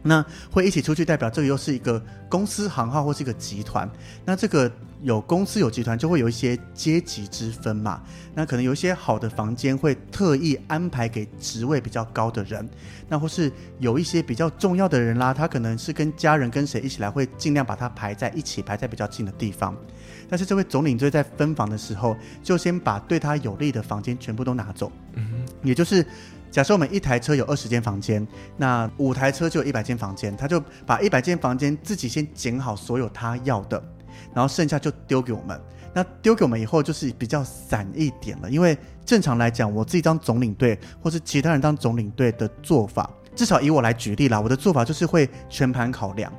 [0.00, 3.90] 那会一起出去，代表这个又是一个公司行号或是一个集团。
[4.24, 4.70] 那这个
[5.02, 8.00] 有公司有集团，就会有一些阶级之分嘛。
[8.32, 12.66] 那可能有一些好的房间会特意安排给职位比较高的人，
[13.08, 19.76] 那或是有一些比较重要的人啦，他可能是跟家人跟谁一起来，会尽量把他排在一起，排在比较近的地方。
[20.28, 26.06] 但是这位总领队在分房的时候，就先把对他有利的房间全部都拿走，嗯，也就是。
[26.50, 28.26] 假设我们一台车有二十间房间，
[28.56, 33.82] 那五台车就有一百间房间，他就把一百间房间自己先捡好所有他要的，
[34.34, 35.60] 然后剩下就丢给我们。
[35.94, 46.32] 那丢给我们以后就是比较散一点了，因为正常来讲，我自己当总领队或是其他人当总领队的做法，至少以我来举例啦，我的做法就是会全盘考量，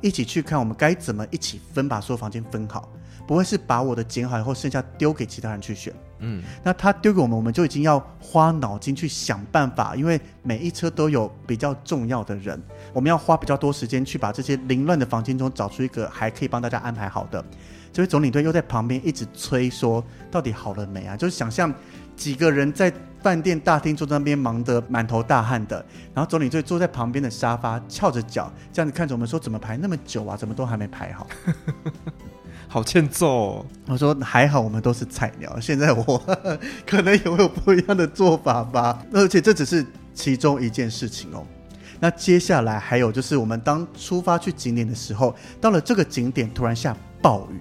[0.00, 2.88] 一起去看我们该怎么一起分，把所有房间分好。
[3.26, 5.92] 不会是把我的捡好以后，剩下丢给其他人去选。
[6.20, 12.60] 嗯，那他丢给我们，我们就已经要花脑筋去想办法，因为每一车都有比较重要的人，
[12.92, 17.44] 我们要花比较多时间去把这些凌乱的房间中找出一个还可以帮大家安排好的。
[17.92, 21.74] 这位总领队又在旁边一直催说：“到底好了没啊？”就是想象
[22.14, 30.36] 几个人在饭店大厅坐在那边忙得满头大汗的，然后总领队坐在旁边的沙发翘着脚，这样子看着我们说：“怎么排那么久啊？
[30.36, 31.26] 怎么都还没排好？”
[32.72, 33.66] 好欠揍哦！
[33.88, 35.58] 我说还好，我们都是菜鸟。
[35.58, 39.04] 现在我呵 呵可能也会有不一样的做法吧。
[39.12, 41.44] 而且这只是其中一件事情哦。
[41.98, 47.60] 那接下来还有就是，我们当出发去景点的时候，到了这个景点突然下暴雨，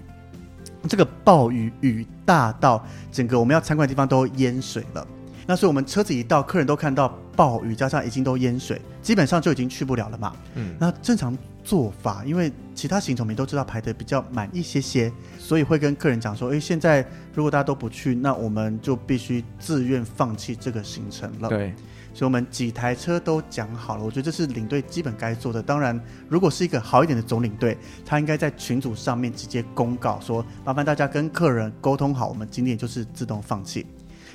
[0.87, 5.07] 这个暴雨雨大到整个我们要参观的地方都淹水了。
[5.49, 10.35] 那所以我们车子一到，客人都看到暴雨，加上已经都淹水，基本上就已经去不了了嘛。
[10.53, 11.35] 嗯，那正常。
[11.61, 21.49] 做法，因为其他行程我们都知道排的比较满一些些，所以会跟客人讲说：诶，现在如果大家都不去，那我们就必须自愿放弃这个行程了。
[21.49, 21.75] 对，
[22.11, 25.61] 所以我们几台车都讲好了，我觉得这是领队基本该做的。
[25.61, 33.85] 当然，如果是一个好一点的总领队，他应该在群组上面直接公告说：麻烦大家跟客人沟通好，我们今天就是自动放弃。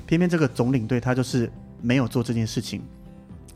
[0.06, 1.50] 偏偏这个总领队他就是
[1.80, 2.82] 没有做这件事情。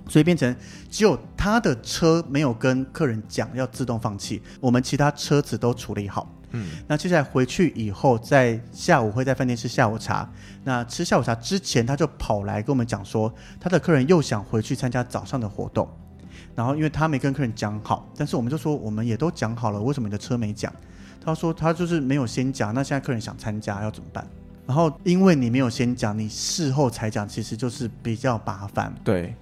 [0.09, 0.57] 所以变成
[0.91, 6.27] 只有他的车没有跟客人讲要自动放弃，我们其他车子都处理好。
[6.53, 10.27] 嗯，那接下来回去以后，在下午会在饭店吃下午茶。
[10.65, 13.31] 那吃下午茶之前，他就跑来跟我们讲说，
[13.61, 15.87] 他的客人又想回去参加早上的活动。
[16.55, 20.73] 然后因为他没跟客人讲好，但是我们就说我们也都讲好了，为什么你的车没讲？
[21.23, 24.27] 他说他就是没有先讲，那现在客人想参加要怎么办？
[24.69, 28.95] 然后因为你没有先讲，你事后才讲，其实就是比较麻烦。
[29.03, 29.35] 对。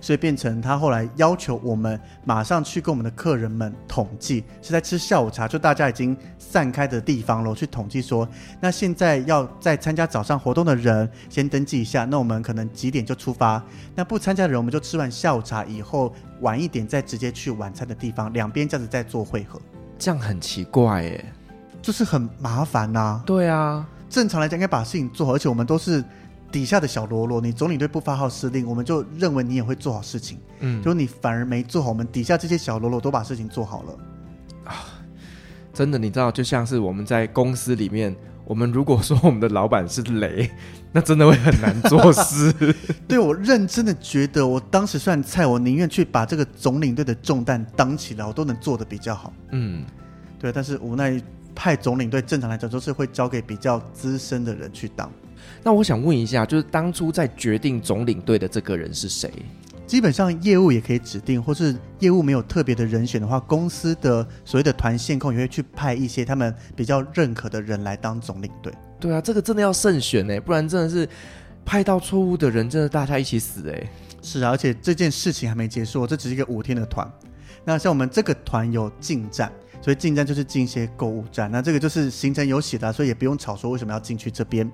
[0.00, 8.28] 所以变成他后来要求我们马上去跟我们的客人们统计，是在吃下午茶，就大家已经散开的地方了，去统计说，
[8.60, 13.62] 那现在要在参加早上活动的人先登记一下，那我们可能几点就出发，
[13.94, 19.60] 那不参加的人我们就吃完下午茶以后晚一点再直接去晚餐的地方，两边这样子再做汇合，
[19.96, 21.24] 这样很奇怪耶，
[21.80, 23.22] 就是很麻烦呐、啊。
[23.24, 26.04] 对啊，正常来讲应该把事情做好，而且我们都是。
[26.50, 30.38] 底下的小喽啰，你总领队不发号施令，我们就认为你也会做好事情。
[30.60, 33.98] 嗯，就你反而没做好，我们底下这些小喽啰都把事情做好了
[34.64, 34.72] 啊！
[35.74, 40.50] 真的，你知道，就像是我们在公司里面，我们如果说我们的老板是雷，
[40.90, 42.74] 那真的会很难做事。
[43.06, 49.30] 对，我认真的觉得，我当时算菜，我宁愿去把这个总领队的重担当起来，我都能做的比较好。
[49.50, 49.84] 嗯，
[50.38, 51.20] 对，但是无奈
[51.58, 55.10] 派总领队，正常来讲都是会交给比较资深的人去当。
[55.60, 59.28] 那我想问一下，就是当初在决定总领队的这个人是谁？
[59.84, 68.72] 基本上业务也可以指定，或是业务没有特别的人选的话，公司的所谓的团线控也会去派一些他们比较认可的人来当总领队。
[69.00, 71.08] 对啊，这个真的要慎选呢，不然真的是
[71.64, 73.90] 派到错误的人，真的大家一起死哎。
[74.22, 77.10] 是啊，而且这件事情还没结束，这只是一个五天的团。
[77.64, 79.50] 那像我们这个团有进站。
[79.80, 84.70] 所以进站就是进一些购物站，那这个就是行程有写的，所以也不用吵说为什么要进去这边。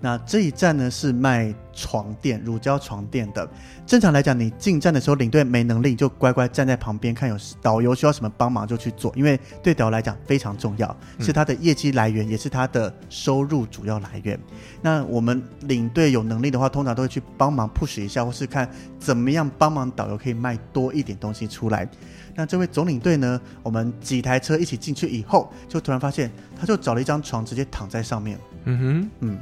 [0.00, 3.48] 那这一站呢是卖床垫、乳胶床垫的。
[3.86, 14.38] 正常来讲，你进站的时候领队没能力，就乖乖站在旁边看有导游需要什么帮忙就去做，因为对导游来讲非常重要，是他的业绩来源，也是他的收入主要来源。
[14.82, 18.68] 那我们领队有能力的话，通常都会去帮忙 push 一下，或是看
[18.98, 21.88] 怎么样帮忙导游可以卖多一点东西出来。
[22.34, 23.40] 那这位总领队呢？
[23.62, 28.38] 我们几台车一起进去以后，就突然发现，他就找了一张床，直接躺在上面。
[28.64, 29.38] 嗯哼，嗯，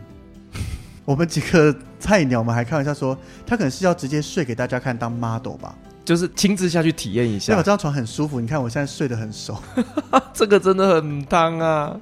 [1.04, 5.74] 我们几个菜鸟们还开玩笑说，他可能是要直接睡给大家看当 model 吧，
[6.04, 7.52] 就是亲自下去体验一下。
[7.52, 9.56] 因为这张床很舒服，你看我现在睡得很熟，
[10.32, 11.94] 这个真的很烫啊。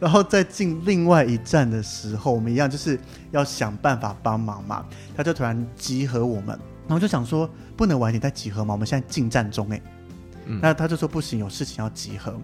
[0.00, 2.98] 然后在进另外一站的时候，我们一样就是
[3.30, 4.84] 要想办法帮忙嘛。
[5.16, 6.48] 他就突然集合我们，
[6.86, 9.80] 然后就想说，不能晚点再集合嘛，我们现在进站中哎。
[10.60, 12.34] 那他就说不行，有事情要集合。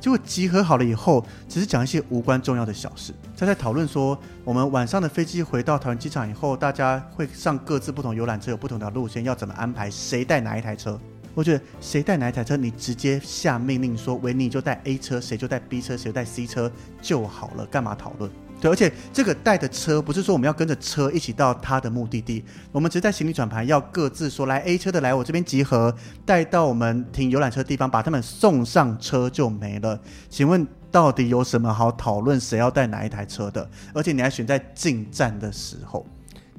[0.00, 3.12] 结果集合好了以后，只是讲一些无关重要的小事。
[3.36, 9.90] 他在讨论说，我们晚上的飞机回到桃园机场以后，大家会上各自不同游览车，有不同的路线，要怎么安排？
[9.90, 10.98] 谁带哪一台车？
[11.34, 18.30] 我觉得谁带哪一台车，你直接下命令说，维尼就带 A 车，谁就带 B 车，谁就带 C 车就好了，干嘛讨论？
[18.60, 25.94] 对，而且这个带的车不是说我们要跟着车一起到他的目的地，我们只是在行李转盘要各自说，来 A 车的来我这边集合，
[26.24, 30.00] 带到我们停游览车的地方，把他们送上车就没了。
[30.28, 33.68] 请问到底有什么好讨论谁要带哪一台车的？
[33.94, 36.04] 而且你还选在进站的时候，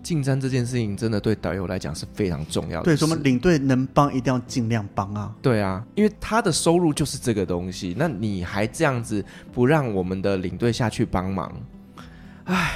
[0.02, 2.86] 进站这件事情真的对导游来讲是非常重要的。
[2.86, 5.36] 对，所以我们领队能帮一定要尽量帮啊。
[5.41, 11.52] 对啊，因为他的收入就是这个东西，那你还这样子不让我们的领队下去帮忙？
[12.50, 12.74] 唉，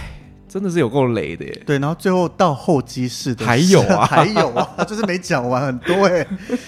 [0.47, 1.63] 真的是有够雷的耶。
[1.65, 6.25] 对，然后最后到候机室的还有啊，还有啊， 就是没讲完很多哎。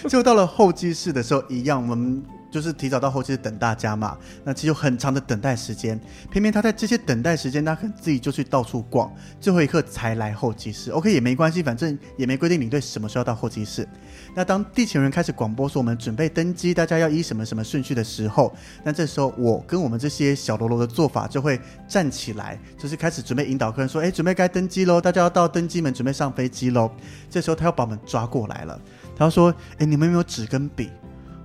[0.09, 2.23] 最后到了候机室的时候，一样我们。
[2.55, 5.99] 就是提早到候机室等大家嘛，那其实有很长的等待时间，
[6.31, 10.89] 偏偏他在这些等待时间，他可能自己就去到处逛，最后一刻才来候机室。
[10.91, 13.85] OK 也没关系，反正也没规定领队什么时候到候机室。
[14.33, 26.89] 那当地勤人开始广播说我们准备登机，大家要依什么什么顺序的时候，那这时候我跟我们这些小喽啰的做法就会站起来，就是开始准备引导客人说：“哎，准备该登机喽，大家要到登机门准备上飞机喽。”
[27.29, 28.79] 这时候他要把我们抓过来了，
[29.13, 30.89] 他说：“哎，你们有没有纸跟笔？”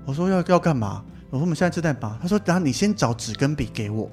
[0.05, 1.05] 我说要要干嘛？
[1.31, 2.19] 我说我们现在正在忙。
[2.21, 4.11] 他说，等下你先找纸跟笔给我，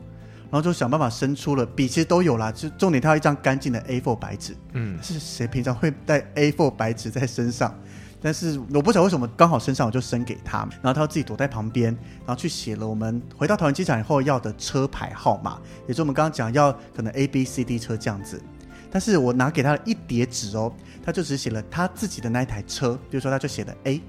[0.49, 2.51] 然后就想办法伸出了笔，其实都有啦。
[2.51, 4.55] 就重点，他要一张干净的 A4 白纸。
[4.73, 7.73] 嗯，是谁平常会带 A4 白纸在身上？
[8.19, 18.41] 但是我不晓得为什么刚好身上我就伸给他，然后他自己躲在旁边，然后去写了我们回到桃园机场以后要的车牌号码，也就是我们刚刚讲要可能 A B C D 车这样子。
[18.89, 20.73] 但是我拿给他了一叠纸哦，
[21.03, 24.01] 他就只写了他自己的那一台车，比如说他就写了 A。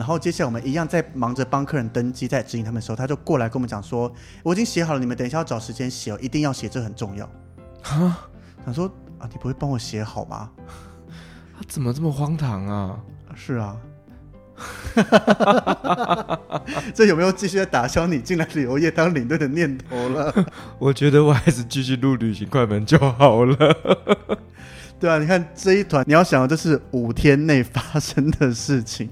[0.00, 4.10] 然后接下来我们一样在忙着帮客人登机，在指引他们的时候，他就过来跟我们讲说
[4.42, 7.28] ：“我已经写好了，你们等一下要找时间写哦，一定要写，这很重要。”
[7.84, 8.26] 啊，
[8.64, 8.86] 想说
[9.18, 10.48] 啊，你不会帮我写好吗？
[11.54, 12.98] 他怎么这么荒唐啊？
[13.34, 13.76] 是啊，
[16.94, 20.34] 这有没有继续在打消你进来旅游业当领队的念头了？
[20.80, 23.54] 我觉得我还是继续录旅行快门就好了。
[24.98, 29.10] 对啊，你看这一团，你要想的这是五天内发生的事情。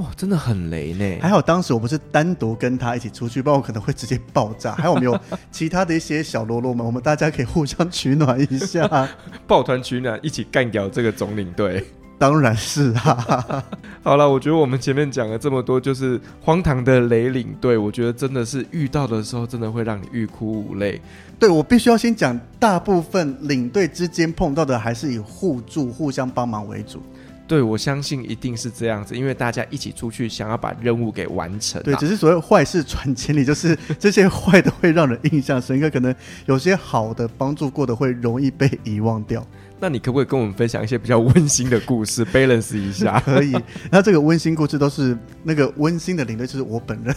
[0.00, 1.18] 哇，真的很雷呢！
[1.20, 4.72] 还好当时我不是单独跟他一起出去，不然我可能会直接爆炸。
[4.80, 5.18] 还有没有
[5.52, 8.88] 其他的一些小喽啰们，我们大家可以互相取暖一下，
[9.46, 11.84] 抱团取暖，一起干掉这个总领队。
[12.18, 13.64] 当然是啊。
[14.02, 20.98] 好了，我觉得我们前面讲了这么多，就是荒唐的雷领队，我觉得真的是遇到的时候，真的会让你欲哭无泪。
[21.38, 27.02] 对，我必须要先讲，大部分领队之间碰到的还是以互助、互相帮忙为主。
[27.50, 31.82] 对，我相信一定是这样子，因为大家一起出去，想要把任务给完成。
[31.82, 36.14] 对，只是所谓坏事传千里，就是这些坏的会让人印象深刻，可能
[36.46, 39.44] 有些好的帮助过的会容易被遗忘掉。
[39.80, 43.18] 那你可不可以跟我们分享一些比较温馨的故事，balance 一下？
[43.26, 43.52] 可以。
[43.90, 47.16] 那这个温馨故事都是那个温馨的领队，就是我本人，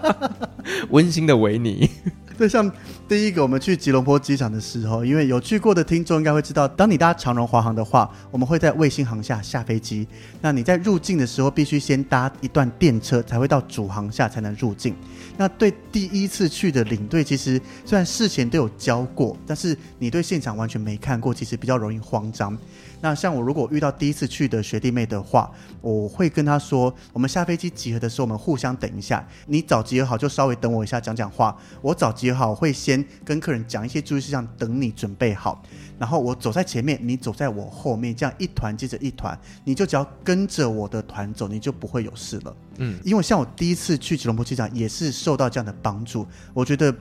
[0.90, 1.88] 温馨的维尼。
[2.38, 2.70] 对，像
[3.08, 10.06] 第一个，我们去吉隆坡机场的时候，因为有去过的听众应该会知道，当你搭长荣华航的话，我们会在卫星航下下飞机。
[10.42, 14.94] 那你在入境的时候，必须先搭一段电车，才会到主航下才能入境。
[15.38, 22.56] 那对第一次去的领队，其实虽然事前都有教过，但是你对现场完全没看过，其实比较容易慌张。
[23.00, 29.26] 那像我如果遇到第一次去的学弟妹的话，我会跟他说，我们下飞机集合的时候，我们互相等一下。
[29.46, 31.56] 你早集合好就稍微等我一下，讲讲话。
[31.82, 35.62] 我早集合好会先跟客人讲一些注意事项，等你准备好。
[35.98, 42.56] 然后我走在前面，你走在我后面，这样一团接着一团，你就只要跟着我的团走，你就不会有事了。
[42.78, 46.94] 嗯，因为像我第一次去吉隆坡机场也是受到这样的帮助，我觉得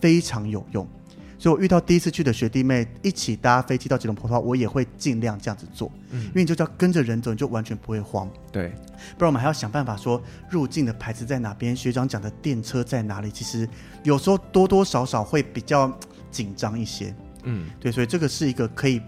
[0.00, 0.86] 非常有用。
[1.42, 8.30] 所以我遇到第一次去的学弟妹一起搭飞机到吉隆坡的话，我也会尽量这样子做，嗯，因为你就叫跟着人走，你就完全不会慌。
[8.52, 8.68] 对，
[9.18, 13.68] 不然我们还要想办法说入境的牌子在哪边，学长讲的电车在哪里，其实
[14.04, 15.92] 有时候多多少少会比较
[16.30, 17.12] 紧张一些。
[17.42, 19.02] 嗯，对，所以这个是一个可以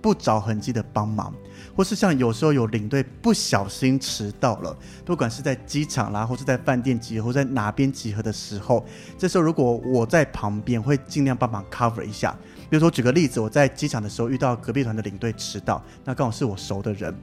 [0.00, 1.34] 不着痕迹的帮忙。
[1.74, 8.84] 或是像有时候有领队不小心迟到了，不管是在机场啦，或是在饭店集合，或在哪边集合的时候，
[9.16, 12.36] 这时候如果我在旁边，会尽量帮忙 cover 一下。
[12.70, 17.14] 比如说举个例子，我在机场的时候遇到隔壁团的领队迟到，那刚好是我熟的人。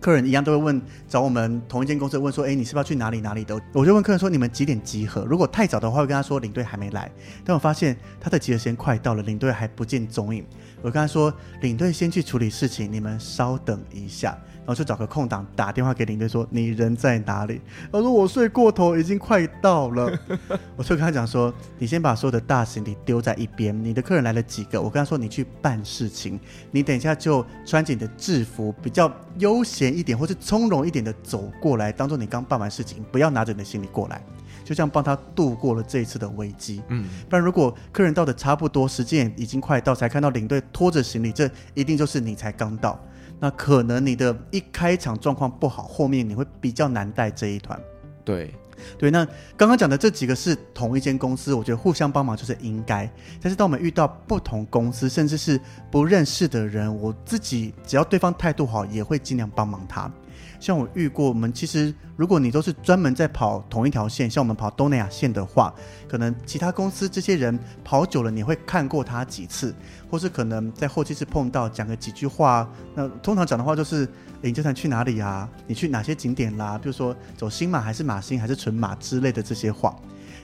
[0.00, 3.56] 客人一样都会问，找我们同一间公司问说，哎，你是不是要去哪里哪里的？
[3.72, 5.24] 我就问客人说，你们几点集合？
[5.24, 7.08] 如果太早的话，会跟他说领队还没来。
[7.44, 10.44] 但我发现他的集合时间快到了，领队还不见踪影。
[10.82, 14.36] 我跟他说，领队先去处理事情，你们稍等一下。
[14.64, 17.60] 然后就找个空档打电话给领队说：“你人在哪里？”
[17.90, 20.16] 他说：“我睡过头，已经快到了。
[20.78, 23.76] ”我就跟他讲说：“你先把所有的大行李丢在一边。
[23.84, 24.80] 你的客人来了几个？
[24.80, 26.38] 我跟他说你去办事情。
[26.70, 34.24] 你等一下就穿着你的制服，比较悠闲一点，或是从容一点的走过来，当做你刚办完事情，不要拿着你的行李过来。
[34.64, 36.82] 就这样帮他度过了这一次的危机。
[36.88, 42.98] 嗯，不然如果客人到的差不多，时间已经快到，才看到领队拖着行李，这一定就是你才刚到。”
[43.40, 47.76] 那可能你的一开场状况不好，后面你会比较难带这一团。
[48.24, 48.54] 对，
[48.96, 49.10] 对。
[49.10, 53.10] 那刚刚讲的这几个是同一间公司，我觉得互相帮忙就是应该。
[53.40, 55.60] 但是当我们遇到不同公司，甚至是
[55.90, 60.08] 不认识的人，我自己只要对方态度好，也会尽量帮忙他。
[60.62, 65.74] 像我遇过，我们其实如果你都是专门在跑同一条线，像我们跑东南亚线的话，
[66.08, 69.74] 可能其他公司这些人跑久了，你会看过他几次，
[70.08, 72.70] 或是可能在候机室碰到，讲个几句话。
[72.94, 74.08] 那通常讲的话就是
[74.40, 75.48] ：“你这团去哪里啊？
[75.66, 76.78] 你去哪些景点啦？
[76.78, 79.96] 比如说走新马还是马新还是纯马之类的这些话。”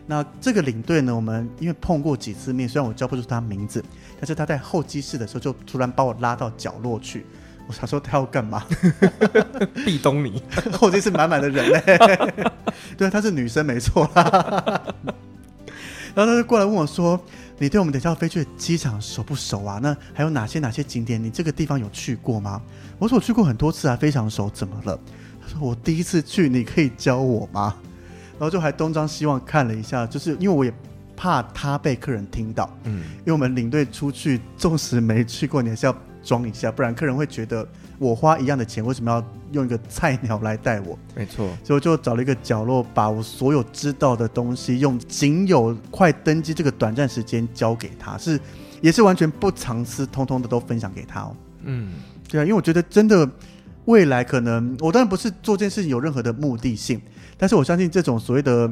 [0.04, 3.84] 那这个领队呢，我们因为碰过几次面，虽然我叫不出他名字，
[4.18, 7.24] 但是他在候机室的时候就突然把我拉到角落去。
[7.68, 8.64] 我想说他要干嘛？
[9.84, 10.42] 壁咚你，
[10.80, 11.98] 我这是满满的人嘞。
[12.96, 14.82] 对，她是女生没错啦。
[16.14, 17.20] 然后他就过来问我说
[17.58, 19.78] ：“你对我们等下要飞去的机场熟不熟啊？
[19.80, 21.22] 那还有哪些哪些景点？
[21.22, 22.60] 你这个地方有去过吗？”
[22.98, 24.50] 我说：“我去过很多次啊，非常熟。
[24.50, 24.98] 怎么了？”
[25.40, 27.76] 他说：“我第一次去，你可以教我吗？”
[28.40, 30.72] 然后就还东张西望看了一下，就是因为我也
[31.14, 32.68] 怕他被客人听到。
[32.84, 35.94] 嗯，因为我们领队出去，纵使没去过，你还是要。
[36.28, 37.66] 装一下，不然客人会觉得
[37.98, 40.98] 我花一样的钱，为什么要用一个菜鸟来带我？
[41.16, 48.38] 没错，所以我就找了一个角落，把我所有知道的东西，用仅有快登机这个短暂时间交给他，是
[48.82, 51.34] 也是完全不藏私，通通的都分享给他哦。
[51.62, 51.94] 嗯，
[52.28, 53.26] 对啊，因为我觉得真的
[53.86, 57.00] 未来可能，我当然不是做这件事情有任何的目的性，
[57.38, 58.70] 但是我相信这种所谓的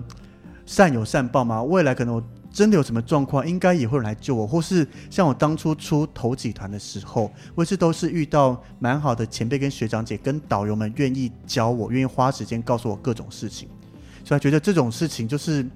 [0.67, 2.23] 善有善报嘛，未来可能我。
[2.57, 13.69] 真的有什么状况，应该也会来救我，或是像我当初出头几团的时候，或是都是遇到蛮好的前辈跟学长姐跟导游们愿意教我，愿意花时间告诉我各种事情，
[14.25, 15.67] 所以觉得这种事情就是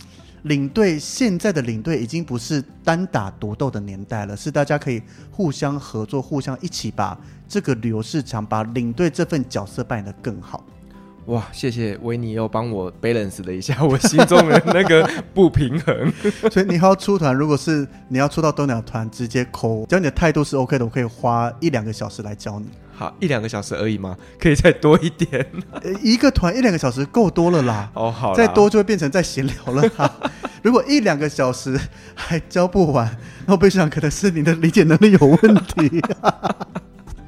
[0.45, 10.65] 领队，现在的领队已经不是单打独斗的年代了，是大家可以互相合作，互相一起把这个旅游市场，把领队这份角色扮演得更好。
[11.31, 16.13] 哇，谢谢维尼又帮我 balance 了一下 我心中的那个不平衡。
[16.51, 22.67] 所以你要出团，如果是你要出到东鸟团，直接扣，只要你的态度是 OK 的，我可以花一两个小时来教你。
[22.93, 24.17] 好，一两个小时而已吗？
[24.41, 25.47] 可以再多一点？
[26.03, 27.89] 一个团一两个小时够多了啦。
[27.95, 30.13] 哦，好，再多就会变成在闲聊了啦。
[30.63, 31.79] 如果一两个小时
[32.17, 33.17] 还教不完，
[33.47, 36.03] 那我背上可能是你的理解能力有问题。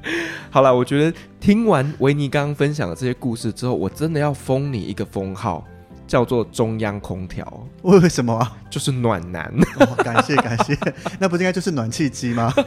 [0.50, 5.64] 好了，我觉得听完维尼刚刚分享的这些故事之后，我真的要封你一个封号，
[6.06, 7.66] 叫做中央空调。
[7.82, 8.56] 为什么啊？
[8.68, 9.44] 就是暖男。
[9.78, 10.76] 哦，感谢感谢，
[11.18, 12.52] 那不是应该就是暖气机吗？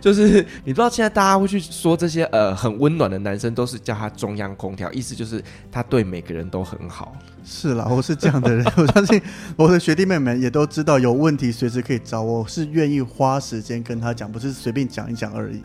[0.00, 7.12] 就是你不知道现在大家会去说这些呃很温暖的男生都是叫他中央空调，意思就是他对每个人都很好。
[7.44, 9.20] 是啦，我是这样的人， 我相信
[9.56, 15.62] 我的学弟妹们也都知道有问题随时可以找我，是愿意花时间跟他讲，不是随便讲一讲而已。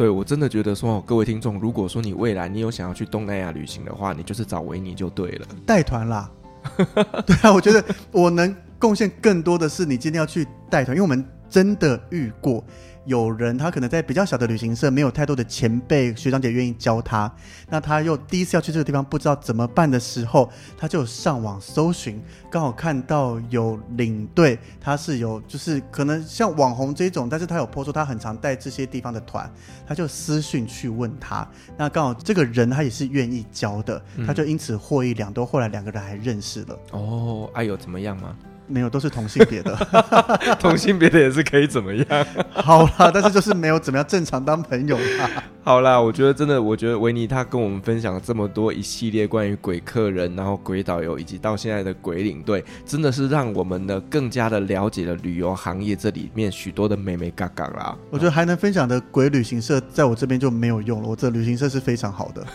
[0.00, 6.30] 对，我真的觉得说，各位听众，如果说你未来你有想要去东南亚旅行的话，你就是找维尼就对了，带团啦。
[7.26, 12.64] 对啊，我觉得我能贡献更多的是你今天要去带团，因为我们真的遇过。
[13.06, 17.32] 有人他可能在比较小的旅行社，没有太多的前辈学长姐愿意教他，
[17.68, 29.50] 那他又第一次要去这个地方，不知道怎么办的时候，他就上网搜寻，刚好看到有领队，他是有就是可能像网红这种，但是他有播出他很常带这些地方的团，
[29.86, 36.78] 他就私讯去问他，那刚好这个人他也是愿意教的，他就因此获益良多，后来两个人还认识了。
[36.92, 38.36] 哦，哎呦，怎么样吗？
[38.70, 39.76] 没有，都是同性别的，
[40.60, 42.06] 同性别的也是可以怎么样？
[42.54, 45.28] 好啦，但是就是没有怎么样正常当朋友啦。
[45.62, 57.94] 好啦，我觉得真的，我觉得维尼他跟我们分享了这么多一系列关于鬼客人，然后鬼导游，以及到现在的鬼领队，真的是让我们呢更加的了解了旅游行业这里面许多的美美嘎嘎啦。
[58.08, 61.08] 我觉得还能分享的鬼旅行社，在我这边就没有用了。
[61.08, 62.46] 我这旅行社是非常好的，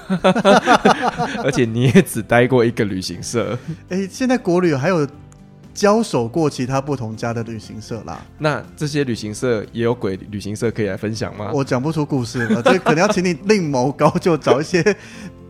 [1.43, 3.57] 而且你也只待过一个旅行社。
[3.89, 5.07] 哎，现在国旅还有。
[5.75, 11.51] 交手过其他不同家的旅行社啦，那这些旅行社也有鬼旅行社可以来分享吗？
[11.53, 14.95] 我讲不出故事了，这可能要请你另谋高就，找一些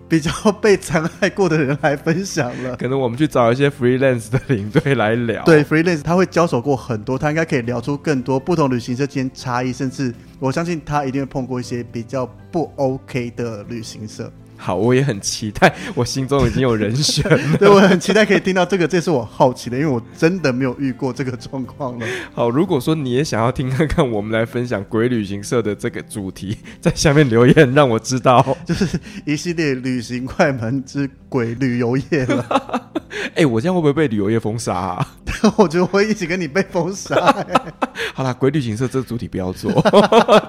[0.10, 2.76] 比较被残害过的人来分享了。
[2.82, 5.44] 可能我们去找一些 freelance 的领队来聊。
[5.44, 14.32] 对，freelance 他会交手过很多，他应该可以聊出更多不同旅行社间差异，甚至我相信他一定会碰过一些比较不 OK 的旅行社。
[14.58, 17.58] 好，我也很期待，我心中已经有人选了。
[17.58, 22.08] 对，我很期待可以听到这个，这是我好奇的，因为我真的没有遇过这个状况了。
[22.34, 32.92] 好，如果说你也想要听看看我们来分享鬼旅行社的这个主题，在下面留言让我知道， 就是一系列旅行快门之鬼旅游业了。
[33.36, 35.08] 哎、欸，我这样会不会被旅游业封杀啊？
[35.58, 37.62] 我觉得我会一起跟你被封杀、欸。
[38.16, 39.70] 好啦，鬼旅行社这个主题不要做，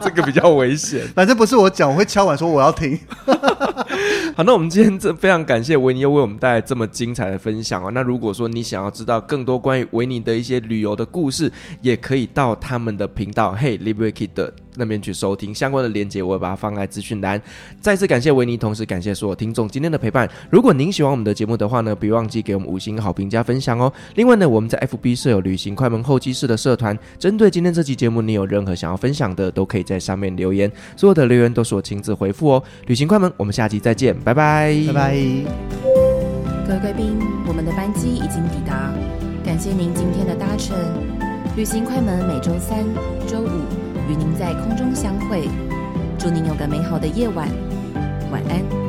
[0.01, 1.05] 这个比较危险。
[1.09, 2.97] 反正不是我讲，我会敲碗说我要听。
[4.37, 7.91] 好，那我们今天这非常感谢维尼又为我们带来这么精彩的分享哦。
[7.93, 11.51] 那如果说你想要知道更多关于维尼的一些旅游的故事，
[11.83, 17.41] 也可以到他们的频道 Hey Live Wicked 那边去收听相关的链接，我会把它放在资讯栏。
[17.81, 20.29] 再次感谢维尼，同时感谢所有听众今天的陪伴。
[20.51, 23.93] 如果您喜欢我们的节目的话呢，别忘记给我们五星好评加分享哦。
[24.15, 32.63] 另外呢，我们在 FB 设有旅行快门候机室的社团，针对今天这期节目，你有任何想要分享的，都可以在上面留言，所有的留言都是我亲自回复哦。
[32.87, 35.17] 旅行快门，我们下期再见，拜拜，拜拜。
[36.67, 38.93] 各位贵宾，我们的班机已经抵达，
[39.45, 40.77] 感谢您今天的搭乘。
[41.57, 42.85] 旅行快门每周三、
[43.27, 43.86] 周五。
[44.09, 45.49] 与您在空中相会，
[46.19, 47.49] 祝您有个美好的夜晚，
[48.31, 48.86] 晚安。